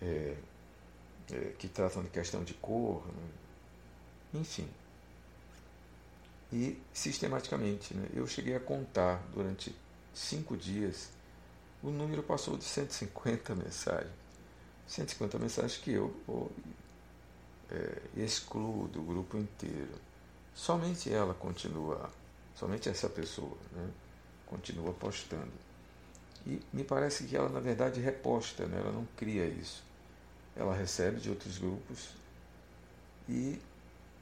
é, 0.00 0.36
é, 1.32 1.52
que 1.58 1.68
tratam 1.68 2.02
de 2.02 2.10
questão 2.10 2.44
de 2.44 2.54
cor, 2.54 3.06
né? 3.06 4.40
enfim. 4.40 4.68
E 6.52 6.80
sistematicamente, 6.92 7.94
né? 7.94 8.08
eu 8.14 8.26
cheguei 8.26 8.54
a 8.54 8.60
contar 8.60 9.22
durante 9.32 9.74
cinco 10.12 10.56
dias, 10.56 11.08
o 11.82 11.90
número 11.90 12.22
passou 12.22 12.56
de 12.56 12.64
150 12.64 13.54
mensagens. 13.56 14.12
150 14.86 15.38
mensagens 15.38 15.76
que 15.78 15.92
eu 15.92 16.14
é, 17.70 18.00
excluo 18.16 18.88
do 18.88 19.02
grupo 19.02 19.36
inteiro. 19.36 19.94
Somente 20.54 21.12
ela 21.12 21.34
continua, 21.34 22.10
somente 22.54 22.88
essa 22.88 23.08
pessoa, 23.08 23.56
né? 23.72 23.90
continua 24.46 24.92
postando. 24.92 25.52
E 26.46 26.60
me 26.72 26.84
parece 26.84 27.24
que 27.24 27.36
ela, 27.36 27.48
na 27.48 27.60
verdade, 27.60 28.00
reposta, 28.00 28.66
né? 28.66 28.78
ela 28.78 28.92
não 28.92 29.06
cria 29.16 29.46
isso. 29.46 29.82
Ela 30.56 30.74
recebe 30.74 31.20
de 31.20 31.30
outros 31.30 31.58
grupos 31.58 32.10
e 33.28 33.58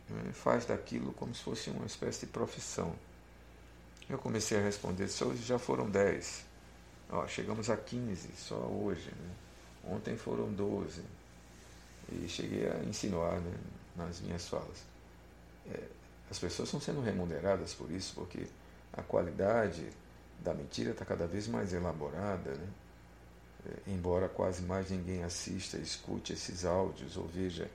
né, 0.08 0.32
faz 0.32 0.64
daquilo 0.64 1.12
como 1.12 1.34
se 1.34 1.42
fosse 1.42 1.70
uma 1.70 1.86
espécie 1.86 2.26
de 2.26 2.32
profissão. 2.32 2.94
Eu 4.08 4.18
comecei 4.18 4.58
a 4.58 4.62
responder, 4.62 5.08
só 5.08 5.26
hoje 5.26 5.42
já 5.42 5.58
foram 5.58 5.88
10. 5.88 6.44
Ó, 7.10 7.26
chegamos 7.26 7.68
a 7.70 7.76
15 7.76 8.30
só 8.36 8.56
hoje. 8.56 9.10
Né? 9.10 9.34
Ontem 9.84 10.16
foram 10.16 10.52
12. 10.52 11.02
E 12.10 12.28
cheguei 12.28 12.68
a 12.68 12.82
insinuar 12.84 13.40
né, 13.40 13.56
nas 13.96 14.20
minhas 14.20 14.48
falas. 14.48 14.84
É, 15.70 15.80
as 16.30 16.38
pessoas 16.38 16.68
estão 16.68 16.80
sendo 16.80 17.00
remuneradas 17.00 17.74
por 17.74 17.90
isso, 17.90 18.14
porque 18.14 18.46
a 18.92 19.02
qualidade 19.02 19.88
da 20.40 20.52
mentira 20.52 20.90
está 20.90 21.04
cada 21.04 21.26
vez 21.26 21.46
mais 21.46 21.72
elaborada, 21.72 22.52
né? 22.52 22.68
Embora 23.86 24.28
quase 24.28 24.62
mais 24.62 24.90
ninguém 24.90 25.22
assista, 25.22 25.76
escute 25.76 26.32
esses 26.32 26.64
áudios 26.64 27.16
ou 27.16 27.26
veja 27.26 27.70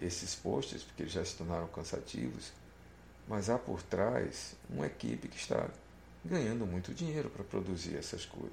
esses 0.00 0.34
posts, 0.34 0.82
porque 0.82 1.06
já 1.06 1.24
se 1.24 1.36
tornaram 1.36 1.66
cansativos, 1.68 2.52
mas 3.28 3.48
há 3.50 3.58
por 3.58 3.82
trás 3.82 4.54
uma 4.68 4.86
equipe 4.86 5.28
que 5.28 5.36
está 5.36 5.68
ganhando 6.24 6.66
muito 6.66 6.92
dinheiro 6.92 7.30
para 7.30 7.44
produzir 7.44 7.96
essas 7.96 8.24
coisas, 8.24 8.52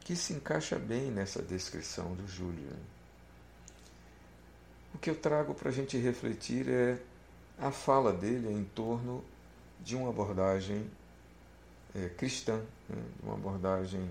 que 0.00 0.14
se 0.14 0.32
encaixa 0.32 0.78
bem 0.78 1.10
nessa 1.10 1.42
descrição 1.42 2.14
do 2.14 2.26
Júlio. 2.26 2.64
Né? 2.64 2.78
O 4.94 4.98
que 4.98 5.10
eu 5.10 5.16
trago 5.16 5.54
para 5.54 5.70
a 5.70 5.72
gente 5.72 5.96
refletir 5.96 6.68
é 6.68 6.98
a 7.58 7.70
fala 7.70 8.12
dele 8.12 8.52
em 8.52 8.64
torno 8.64 9.24
de 9.80 9.96
uma 9.96 10.10
abordagem 10.10 10.90
é, 11.94 12.08
cristã, 12.10 12.62
né, 12.88 13.02
uma 13.22 13.34
abordagem 13.34 14.08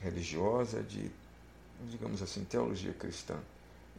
religiosa, 0.00 0.82
de, 0.82 1.10
digamos 1.88 2.22
assim, 2.22 2.44
teologia 2.44 2.92
cristã. 2.92 3.36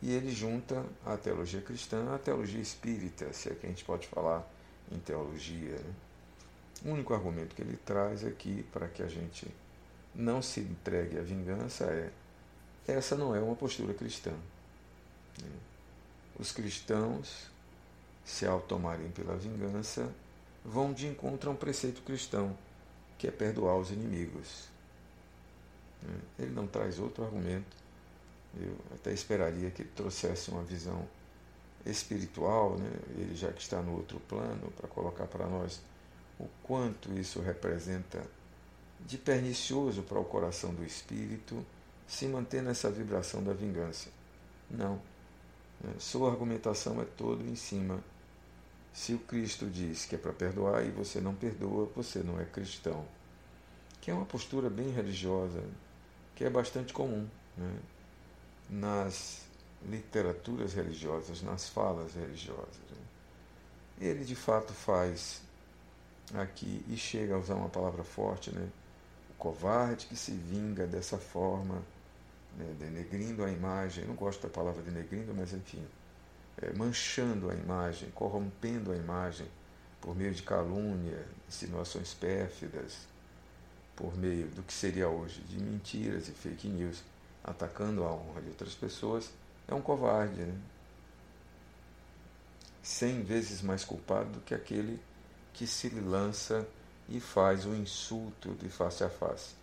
E 0.02 0.12
ele 0.12 0.32
junta 0.32 0.84
a 1.06 1.16
teologia 1.16 1.62
cristã 1.62 2.14
à 2.14 2.18
teologia 2.18 2.62
espírita, 2.62 3.32
se 3.34 3.50
é 3.50 3.56
que 3.56 3.66
a 3.66 3.70
gente 3.70 3.86
pode 3.86 4.08
falar 4.08 4.48
em 4.92 4.98
teologia. 5.00 5.76
Né? 5.76 5.94
O 6.86 6.90
único 6.90 7.14
argumento 7.14 7.56
que 7.56 7.62
ele 7.62 7.78
traz 7.86 8.26
aqui 8.26 8.66
para 8.72 8.88
que 8.88 9.04
a 9.04 9.08
gente 9.08 9.48
não 10.16 10.42
se 10.42 10.60
entregue 10.60 11.20
à 11.20 11.22
vingança 11.22 11.86
é 11.86 12.12
essa 12.88 13.16
não 13.16 13.36
é 13.36 13.40
uma 13.40 13.56
postura 13.56 13.94
cristã. 13.94 14.32
Né? 15.42 15.50
Os 16.40 16.52
cristãos, 16.52 17.48
se 18.26 18.46
ao 18.46 18.60
tomarem 18.60 19.12
pela 19.12 19.36
vingança, 19.36 20.12
vão 20.66 20.92
de 20.92 21.08
encontro 21.08 21.50
a 21.50 21.54
um 21.54 21.56
preceito 21.56 22.02
cristão, 22.02 22.58
que 23.18 23.28
é 23.28 23.32
perdoar 23.32 23.78
os 23.78 23.92
inimigos. 23.92 24.68
Né? 26.02 26.20
Ele 26.40 26.52
não 26.52 26.68
traz 26.68 27.00
outro 27.00 27.24
argumento. 27.24 27.78
Eu 28.60 28.76
até 28.96 29.14
esperaria 29.14 29.70
que 29.72 29.84
ele 29.84 29.92
trouxesse 29.96 30.52
uma 30.52 30.64
visão 30.64 31.08
espiritual, 31.86 32.78
né? 32.78 32.92
ele 33.18 33.36
já 33.36 33.52
que 33.52 33.62
está 33.62 33.82
no 33.82 33.96
outro 33.96 34.20
plano, 34.22 34.72
para 34.78 34.88
colocar 34.88 35.26
para 35.26 35.48
nós 35.48 35.82
o 36.40 36.48
quanto 36.64 37.14
isso 37.14 37.40
representa 37.42 38.22
de 39.00 39.18
pernicioso 39.18 40.04
para 40.04 40.20
o 40.20 40.26
coração 40.26 40.74
do 40.74 40.84
espírito 40.84 41.66
se 42.08 42.28
manter 42.28 42.62
nessa 42.62 42.90
vibração 42.90 43.44
da 43.44 43.54
vingança. 43.54 44.10
Não. 44.70 45.02
Né? 45.82 45.94
Sua 45.98 46.30
argumentação 46.30 47.02
é 47.02 47.06
toda 47.06 47.44
em 47.44 47.56
cima 47.56 48.04
se 48.94 49.14
o 49.14 49.20
Cristo 49.20 49.68
diz 49.68 50.06
que 50.06 50.16
é 50.16 50.18
para 50.18 50.34
perdoar 50.34 50.86
e 50.86 50.92
você 50.92 51.22
não 51.22 51.34
perdoa, 51.34 51.90
você 51.96 52.20
não 52.20 52.40
é 52.40 52.46
cristão. 52.46 53.06
Que 54.02 54.12
é 54.12 54.14
uma 54.14 54.26
postura 54.26 54.70
bem 54.70 54.92
religiosa, 54.92 55.64
que 56.42 56.46
é 56.48 56.50
bastante 56.50 56.92
comum 56.92 57.28
né? 57.56 57.72
nas 58.68 59.46
literaturas 59.86 60.74
religiosas, 60.74 61.44
nas 61.44 61.70
falas 61.70 62.16
religiosas. 62.16 62.80
Né? 62.90 64.10
Ele 64.10 64.26
de 64.26 64.34
fato 64.34 64.74
faz 64.74 65.44
aqui 66.34 66.84
e 66.90 66.98
chega 66.98 67.36
a 67.36 67.38
usar 67.38 67.54
uma 67.54 67.70
palavra 67.70 68.04
forte, 68.04 68.52
né? 68.52 68.68
o 69.30 69.34
covarde 69.36 70.08
que 70.08 70.16
se 70.16 70.32
vinga 70.32 70.88
dessa 70.88 71.20
forma, 71.20 71.76
né? 72.58 72.76
denegrindo 72.80 73.46
a 73.46 73.52
imagem. 73.52 74.06
Não 74.06 74.16
gosto 74.16 74.42
da 74.42 74.50
palavra 74.50 74.82
denegrindo, 74.82 75.36
mas 75.36 75.54
enfim 75.54 75.86
é, 76.60 76.74
manchando 76.74 77.52
a 77.52 77.54
imagem, 77.54 78.10
corrompendo 78.16 78.92
a 78.92 78.96
imagem 78.96 79.46
por 80.02 80.16
meio 80.16 80.34
de 80.34 80.42
calúnia, 80.42 81.24
insinuações 81.48 82.16
pérfidas, 82.16 83.11
por 84.02 84.18
meio 84.18 84.48
do 84.48 84.64
que 84.64 84.74
seria 84.74 85.08
hoje 85.08 85.42
de 85.42 85.60
mentiras 85.60 86.28
e 86.28 86.32
fake 86.32 86.68
news, 86.68 87.04
atacando 87.44 88.04
a 88.04 88.12
honra 88.12 88.42
de 88.42 88.50
outras 88.50 88.74
pessoas, 88.74 89.30
é 89.68 89.76
um 89.76 89.82
covarde, 89.82 90.42
né? 90.42 90.60
cem 92.82 93.22
vezes 93.22 93.62
mais 93.62 93.86
culpado 93.86 94.32
do 94.32 94.40
que 94.40 94.56
aquele 94.56 95.00
que 95.54 95.68
se 95.68 95.88
lança 95.90 96.68
e 97.08 97.20
faz 97.20 97.68
o 97.68 97.76
insulto 97.76 98.56
de 98.56 98.70
face 98.70 99.04
a 99.04 99.10
face. 99.10 99.54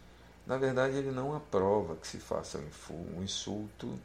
Na 0.46 0.56
verdade, 0.56 0.96
ele 0.96 1.10
não 1.10 1.34
aprova 1.34 1.96
que 1.96 2.06
se 2.06 2.18
faça 2.18 2.60
um 2.90 3.22
insulto 3.22 3.98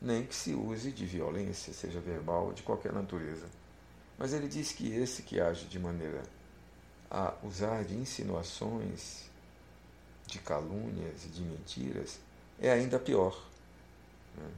nem 0.00 0.26
que 0.26 0.34
se 0.34 0.52
use 0.52 0.90
de 0.90 1.06
violência, 1.06 1.72
seja 1.72 2.00
verbal 2.00 2.46
ou 2.46 2.52
de 2.52 2.64
qualquer 2.64 2.92
natureza. 2.92 3.46
Mas 4.18 4.32
ele 4.32 4.48
diz 4.48 4.72
que 4.72 4.92
esse 4.92 5.22
que 5.22 5.40
age 5.40 5.66
de 5.66 5.78
maneira 5.78 6.22
a 7.08 7.34
usar 7.44 7.84
de 7.84 7.94
insinuações, 7.94 9.30
de 10.26 10.38
calúnias 10.38 11.24
e 11.24 11.28
de 11.28 11.42
mentiras 11.42 12.18
é 12.60 12.70
ainda 12.70 12.98
pior. 12.98 13.36
Né? 14.36 14.48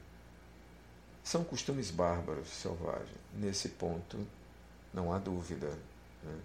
São 1.22 1.42
costumes 1.42 1.90
bárbaros, 1.90 2.48
selvagens. 2.48 3.18
Nesse 3.34 3.70
ponto, 3.70 4.18
não 4.92 5.12
há 5.12 5.18
dúvida. 5.18 5.68
Né? 6.22 6.38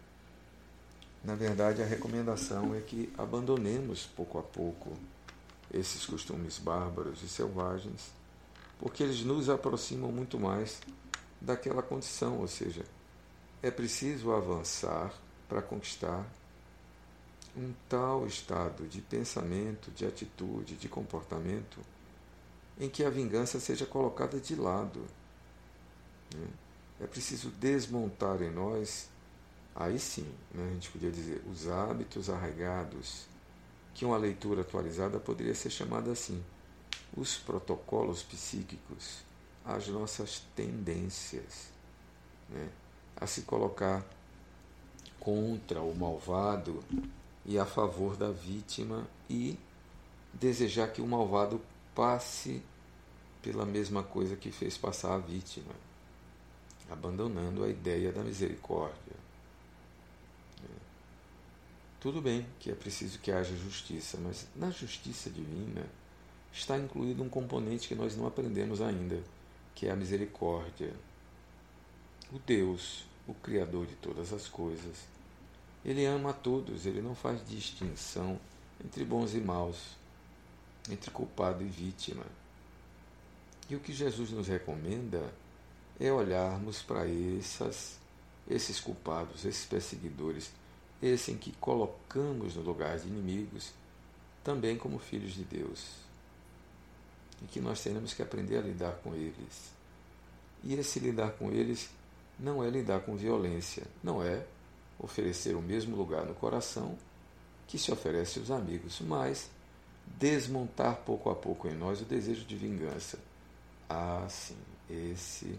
Na 1.24 1.36
verdade, 1.36 1.82
a 1.82 1.86
recomendação 1.86 2.74
é 2.74 2.80
que 2.80 3.14
abandonemos 3.18 4.06
pouco 4.06 4.40
a 4.40 4.44
pouco 4.44 4.94
esses 5.74 6.06
costumes 6.06 6.58
bárbaros 6.58 7.22
e 7.22 7.28
selvagens 7.28 8.20
porque 8.80 9.04
eles 9.04 9.22
nos 9.24 9.50
aproximam 9.50 10.12
muito 10.12 10.40
mais 10.40 10.80
daquela 11.40 11.84
condição, 11.84 12.40
ou 12.40 12.48
seja, 12.48 12.84
é 13.62 13.70
preciso 13.70 14.32
avançar 14.32 15.14
para 15.48 15.62
conquistar 15.62 16.26
um 17.60 17.74
tal 17.90 18.26
estado 18.26 18.88
de 18.88 19.02
pensamento, 19.02 19.92
de 19.92 20.06
atitude, 20.06 20.76
de 20.76 20.88
comportamento 20.88 21.80
em 22.80 22.90
que 22.90 23.04
a 23.04 23.10
vingança 23.10 23.60
seja 23.60 23.86
colocada 23.86 24.40
de 24.40 24.56
lado. 24.56 25.06
Né? 26.34 26.48
É 27.02 27.08
preciso 27.08 27.50
desmontar 27.50 28.42
em 28.42 28.50
nós, 28.50 29.10
aí 29.76 30.00
sim, 30.00 30.30
né, 30.54 30.70
a 30.70 30.74
gente 30.74 30.90
podia 30.90 31.12
dizer, 31.12 31.42
os 31.52 31.68
hábitos 31.68 32.30
arraigados, 32.30 33.26
que 33.94 34.06
uma 34.06 34.18
leitura 34.18 34.62
atualizada 34.62 35.20
poderia 35.20 35.56
ser 35.56 35.70
chamada 35.70 36.12
assim 36.12 36.42
os 37.18 37.38
protocolos 37.38 38.24
psíquicos, 38.24 39.24
as 39.66 39.88
nossas 39.88 40.44
tendências 40.56 41.70
né, 42.50 42.70
a 43.16 43.28
se 43.28 43.42
colocar 43.42 44.06
contra 45.20 45.82
o 45.82 45.94
malvado 45.96 46.84
e 47.46 47.58
a 47.58 47.66
favor 47.66 48.16
da 48.16 48.32
vítima 48.32 49.08
e 49.30 49.58
desejar 50.34 50.92
que 50.92 51.02
o 51.02 51.08
malvado 51.08 51.62
passe 51.96 52.62
pela 53.42 53.66
mesma 53.66 54.04
coisa 54.04 54.36
que 54.36 54.52
fez 54.52 54.78
passar 54.78 55.16
a 55.16 55.18
vítima. 55.18 55.74
abandonando 56.90 57.64
a 57.64 57.70
ideia 57.70 58.12
da 58.12 58.24
misericórdia. 58.24 59.14
É. 60.64 60.68
Tudo 62.00 62.20
bem 62.20 62.48
que 62.60 62.72
é 62.72 62.74
preciso 62.74 63.20
que 63.20 63.32
haja 63.32 63.56
justiça, 63.56 64.18
mas 64.20 64.48
na 64.56 64.72
justiça 64.72 65.30
divina 65.30 65.86
está 66.52 66.78
incluído 66.78 67.22
um 67.22 67.30
componente 67.30 67.88
que 67.88 67.94
nós 67.94 68.16
não 68.16 68.26
aprendemos 68.26 68.82
ainda, 68.82 69.22
que 69.76 69.86
é 69.86 69.92
a 69.92 69.96
misericórdia. 69.96 70.92
O 72.34 72.40
Deus, 72.40 73.06
o 73.28 73.36
Criador 73.36 73.86
de 73.86 73.96
todas 73.96 74.34
as 74.34 74.48
coisas, 74.48 75.08
ele 75.84 76.06
ama 76.06 76.32
a 76.32 76.34
todos, 76.34 76.86
ele 76.86 77.02
não 77.02 77.16
faz 77.16 77.48
distinção 77.48 78.40
entre 78.84 79.04
bons 79.04 79.34
e 79.34 79.40
maus, 79.40 79.98
entre 80.90 81.12
culpado 81.12 81.64
e 81.64 81.68
vítima. 81.68 82.26
E 83.70 83.76
o 83.76 83.80
que 83.80 83.94
Jesus 83.94 84.32
nos 84.32 84.48
recomenda 84.48 85.32
é 86.00 86.12
olharmos 86.12 86.82
para 86.82 87.08
essas, 87.08 87.98
esses 88.50 88.80
culpados, 88.80 89.46
esses 89.46 89.66
perseguidores, 89.66 90.52
esses 91.02 91.30
em 91.30 91.38
que 91.38 91.52
colocamos 91.54 92.56
no 92.56 92.62
lugar 92.62 92.98
de 92.98 93.08
inimigos, 93.08 93.72
também 94.44 94.78
como 94.78 94.98
filhos 95.00 95.34
de 95.34 95.44
Deus. 95.44 95.92
E 97.42 97.46
que 97.46 97.62
nós 97.62 97.82
temos 97.82 98.14
que 98.14 98.22
aprender 98.22 98.58
a 98.58 98.62
lidar 98.62 98.94
com 99.04 99.14
eles. 99.14 99.72
E 100.64 100.74
esse 100.74 101.00
lidar 101.00 101.32
com 101.34 101.52
eles 101.52 101.90
não 102.38 102.64
é 102.64 102.70
lidar 102.70 103.02
com 103.02 103.16
violência, 103.16 103.84
não 104.04 104.22
é 104.22 104.46
oferecer 105.00 105.56
o 105.56 105.62
mesmo 105.62 105.96
lugar 105.96 106.26
no 106.26 106.36
coração 106.36 106.98
que 107.68 107.78
se 107.78 107.92
oferece 107.92 108.40
aos 108.40 108.52
amigos, 108.52 109.00
mas 109.02 109.50
desmontar 110.06 110.98
pouco 110.98 111.30
a 111.30 111.36
pouco 111.36 111.68
em 111.68 111.76
nós 111.76 112.02
o 112.02 112.06
desejo 112.06 112.44
de 112.46 112.56
vingança. 112.56 113.20
Ah, 113.88 114.26
sim, 114.30 114.58
esse 114.90 115.58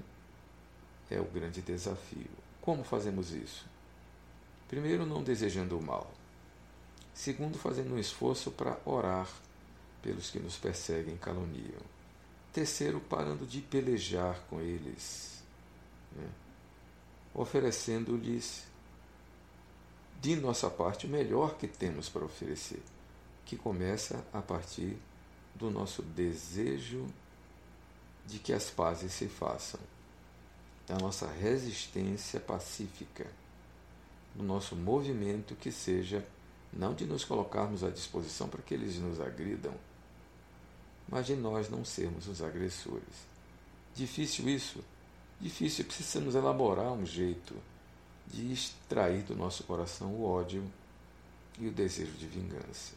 é 1.11 1.21
o 1.21 1.25
grande 1.25 1.63
desafio. 1.63 2.31
Como 2.61 2.85
fazemos 2.85 3.33
isso? 3.33 3.65
Primeiro, 4.69 5.07
não 5.07 5.23
desejando 5.23 5.79
o 5.79 5.83
mal. 5.83 6.11
Segundo, 7.15 7.59
fazendo 7.59 7.95
um 7.95 7.99
esforço 7.99 8.51
para 8.51 8.79
orar 8.85 9.29
pelos 10.03 10.31
que 10.31 10.39
nos 10.39 10.57
perseguem 10.57 11.15
e 11.15 11.19
caluniam. 11.19 11.83
Terceiro, 12.53 13.01
parando 13.01 13.47
de 13.47 13.61
pelejar 13.61 14.41
com 14.49 14.61
eles, 14.61 15.43
né? 16.17 16.29
oferecendo-lhes 17.35 18.65
de 20.21 20.37
nossa 20.37 20.69
parte 20.69 21.07
o 21.07 21.09
melhor 21.09 21.57
que 21.57 21.67
temos 21.67 22.09
para 22.09 22.25
oferecer, 22.25 22.83
que 23.47 23.57
começa 23.57 24.25
a 24.33 24.43
partir 24.43 24.97
do 25.55 25.71
nosso 25.71 26.03
desejo 26.03 27.07
de 28.27 28.39
que 28.39 28.53
as 28.53 28.71
pazes 28.71 29.13
se 29.13 29.27
façam, 29.27 29.81
da 30.87 30.97
nossa 30.99 31.27
resistência 31.27 32.39
pacífica, 32.39 33.27
do 34.35 34.43
nosso 34.43 34.77
movimento 34.77 35.55
que 35.55 35.73
seja 35.73 36.25
não 36.73 36.95
de 36.95 37.05
nos 37.05 37.25
colocarmos 37.25 37.83
à 37.83 37.91
disposição 37.91 38.49
para 38.49 38.63
que 38.63 38.75
eles 38.75 38.97
nos 38.97 39.21
agridam, 39.21 39.75
mas 41.09 41.27
de 41.27 41.35
nós 41.35 41.69
não 41.69 41.85
sermos 41.85 42.29
os 42.29 42.43
agressores. 42.43 43.27
Difícil 43.95 44.49
isso? 44.49 44.85
Difícil, 45.41 45.85
precisamos 45.85 46.35
elaborar 46.35 46.93
um 46.93 47.05
jeito 47.05 47.57
de 48.33 48.53
extrair 48.53 49.23
do 49.23 49.35
nosso 49.35 49.65
coração 49.65 50.09
o 50.09 50.25
ódio 50.25 50.65
e 51.59 51.67
o 51.67 51.73
desejo 51.73 52.13
de 52.13 52.27
vingança. 52.27 52.95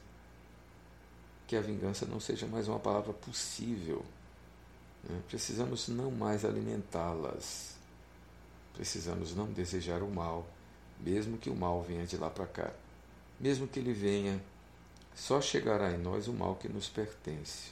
Que 1.48 1.56
a 1.56 1.62
vingança 1.62 2.06
não 2.06 2.20
seja 2.20 2.48
mais 2.48 2.68
uma 2.68 2.80
palavra 2.80 3.14
possível. 3.14 4.06
Né? 5.04 5.22
Precisamos 5.28 5.88
não 5.88 6.12
mais 6.12 6.46
alimentá-las. 6.46 7.76
Precisamos 8.74 9.36
não 9.36 9.52
desejar 9.52 10.02
o 10.02 10.10
mal, 10.10 10.48
mesmo 11.00 11.38
que 11.38 11.50
o 11.50 11.56
mal 11.56 11.82
venha 11.84 12.06
de 12.06 12.18
lá 12.18 12.30
para 12.30 12.48
cá. 12.48 12.72
Mesmo 13.40 13.68
que 13.68 13.80
ele 13.80 13.94
venha, 13.94 14.42
só 15.16 15.42
chegará 15.42 15.92
em 15.92 15.98
nós 15.98 16.28
o 16.28 16.34
mal 16.34 16.56
que 16.56 16.68
nos 16.68 16.88
pertence. 16.88 17.72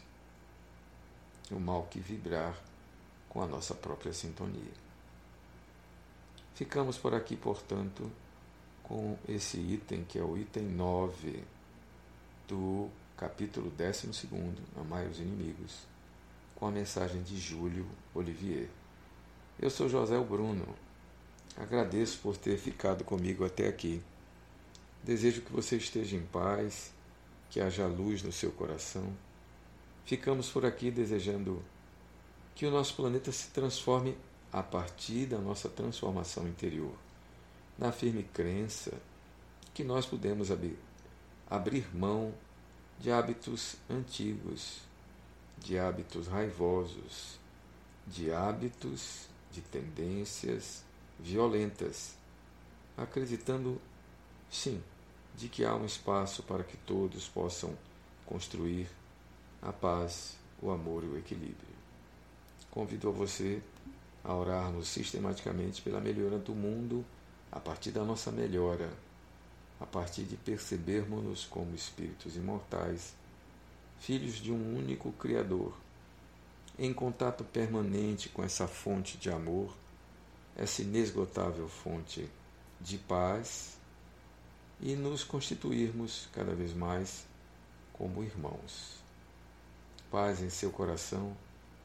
O 1.50 1.60
mal 1.60 1.88
que 1.90 2.00
vibrar 2.00 2.56
com 3.30 3.42
a 3.42 3.48
nossa 3.48 3.74
própria 3.74 4.14
sintonia. 4.14 4.91
Ficamos 6.56 6.98
por 6.98 7.14
aqui, 7.14 7.36
portanto, 7.36 8.12
com 8.84 9.18
esse 9.28 9.58
item, 9.58 10.04
que 10.04 10.20
é 10.20 10.24
o 10.24 10.38
item 10.38 10.64
9 10.64 11.44
do 12.48 12.90
capítulo 13.16 13.72
12, 13.72 14.28
Amai 14.76 15.08
os 15.08 15.20
Inimigos, 15.20 15.88
com 16.56 16.68
a 16.68 16.72
mensagem 16.72 17.22
de 17.24 17.40
Júlio 17.40 17.88
Olivier. 18.14 18.68
Eu 19.60 19.70
sou 19.70 19.88
José 19.88 20.20
Bruno. 20.20 20.68
Agradeço 21.56 22.20
por 22.20 22.36
ter 22.36 22.58
ficado 22.58 23.04
comigo 23.04 23.46
até 23.46 23.68
aqui. 23.68 24.02
Desejo 25.04 25.42
que 25.42 25.52
você 25.52 25.78
esteja 25.78 26.16
em 26.16 26.26
paz, 26.26 26.92
que 27.50 27.60
haja 27.60 27.86
luz 27.88 28.24
no 28.24 28.32
seu 28.32 28.52
coração. 28.52 29.12
Ficamos 30.06 30.50
por 30.50 30.66
aqui 30.66 30.90
desejando 30.90 31.64
que 32.56 32.66
o 32.66 32.72
nosso 32.72 32.96
planeta 32.96 33.32
se 33.32 33.50
transforme 33.50 34.18
a 34.52 34.62
partir 34.62 35.26
da 35.28 35.38
nossa 35.38 35.70
transformação 35.70 36.48
interior, 36.48 36.94
na 37.78 37.92
firme 37.92 38.24
crença 38.24 38.94
que 39.74 39.84
nós 39.84 40.06
podemos 40.06 40.52
abrir, 40.52 40.78
abrir 41.50 41.96
mão 41.96 42.34
de 43.00 43.12
hábitos 43.12 43.76
antigos, 43.90 44.82
de 45.58 45.80
hábitos 45.80 46.28
raivosos, 46.28 47.40
de 48.06 48.32
hábitos, 48.32 49.28
de 49.52 49.62
tendências 49.62 50.84
violentas, 51.20 52.16
acreditando, 52.98 53.80
sim, 54.50 54.82
de 55.36 55.48
que 55.48 55.64
há 55.64 55.76
um 55.76 55.86
espaço 55.86 56.44
para 56.44 56.64
que 56.64 56.78
todos 56.78 57.28
possam 57.28 57.76
construir 58.26 58.88
a 59.62 59.72
paz, 59.72 60.38
o 60.62 60.72
amor 60.72 61.04
e 61.04 61.08
o 61.08 61.18
equilíbrio. 61.18 61.72
Convido 62.70 63.10
a 63.10 63.12
você 63.12 63.62
a 64.24 64.34
orarmos 64.34 64.88
sistematicamente 64.88 65.82
pela 65.82 66.00
melhora 66.00 66.38
do 66.38 66.54
mundo 66.54 67.06
a 67.52 67.60
partir 67.60 67.92
da 67.92 68.04
nossa 68.04 68.32
melhora, 68.32 68.92
a 69.80 69.86
partir 69.86 70.24
de 70.24 70.38
percebermos-nos 70.38 71.46
como 71.46 71.76
espíritos 71.76 72.36
imortais, 72.36 73.14
filhos 74.00 74.36
de 74.36 74.52
um 74.52 74.78
único 74.78 75.12
Criador, 75.14 75.74
em 76.78 76.94
contato 76.94 77.44
permanente 77.44 78.30
com 78.30 78.44
essa 78.44 78.68
fonte 78.68 79.18
de 79.18 79.30
amor, 79.30 79.76
essa 80.56 80.82
inesgotável 80.82 81.68
fonte 81.68 82.30
de 82.80 82.98
paz, 82.98 83.78
e 84.80 84.96
nos 84.96 85.24
constituirmos 85.24 86.28
cada 86.34 86.56
vez 86.56 86.74
mais 86.74 87.26
como 87.94 88.24
irmãos. 88.24 89.00
Paz 90.10 90.42
em 90.42 90.50
seu 90.50 90.72
coração, 90.72 91.38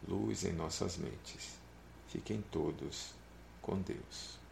luz 0.08 0.44
em 0.44 0.52
nossas 0.52 0.96
mentes. 0.96 1.65
Fiquem 2.08 2.42
todos 2.50 3.14
com 3.62 3.80
Deus. 3.80 4.45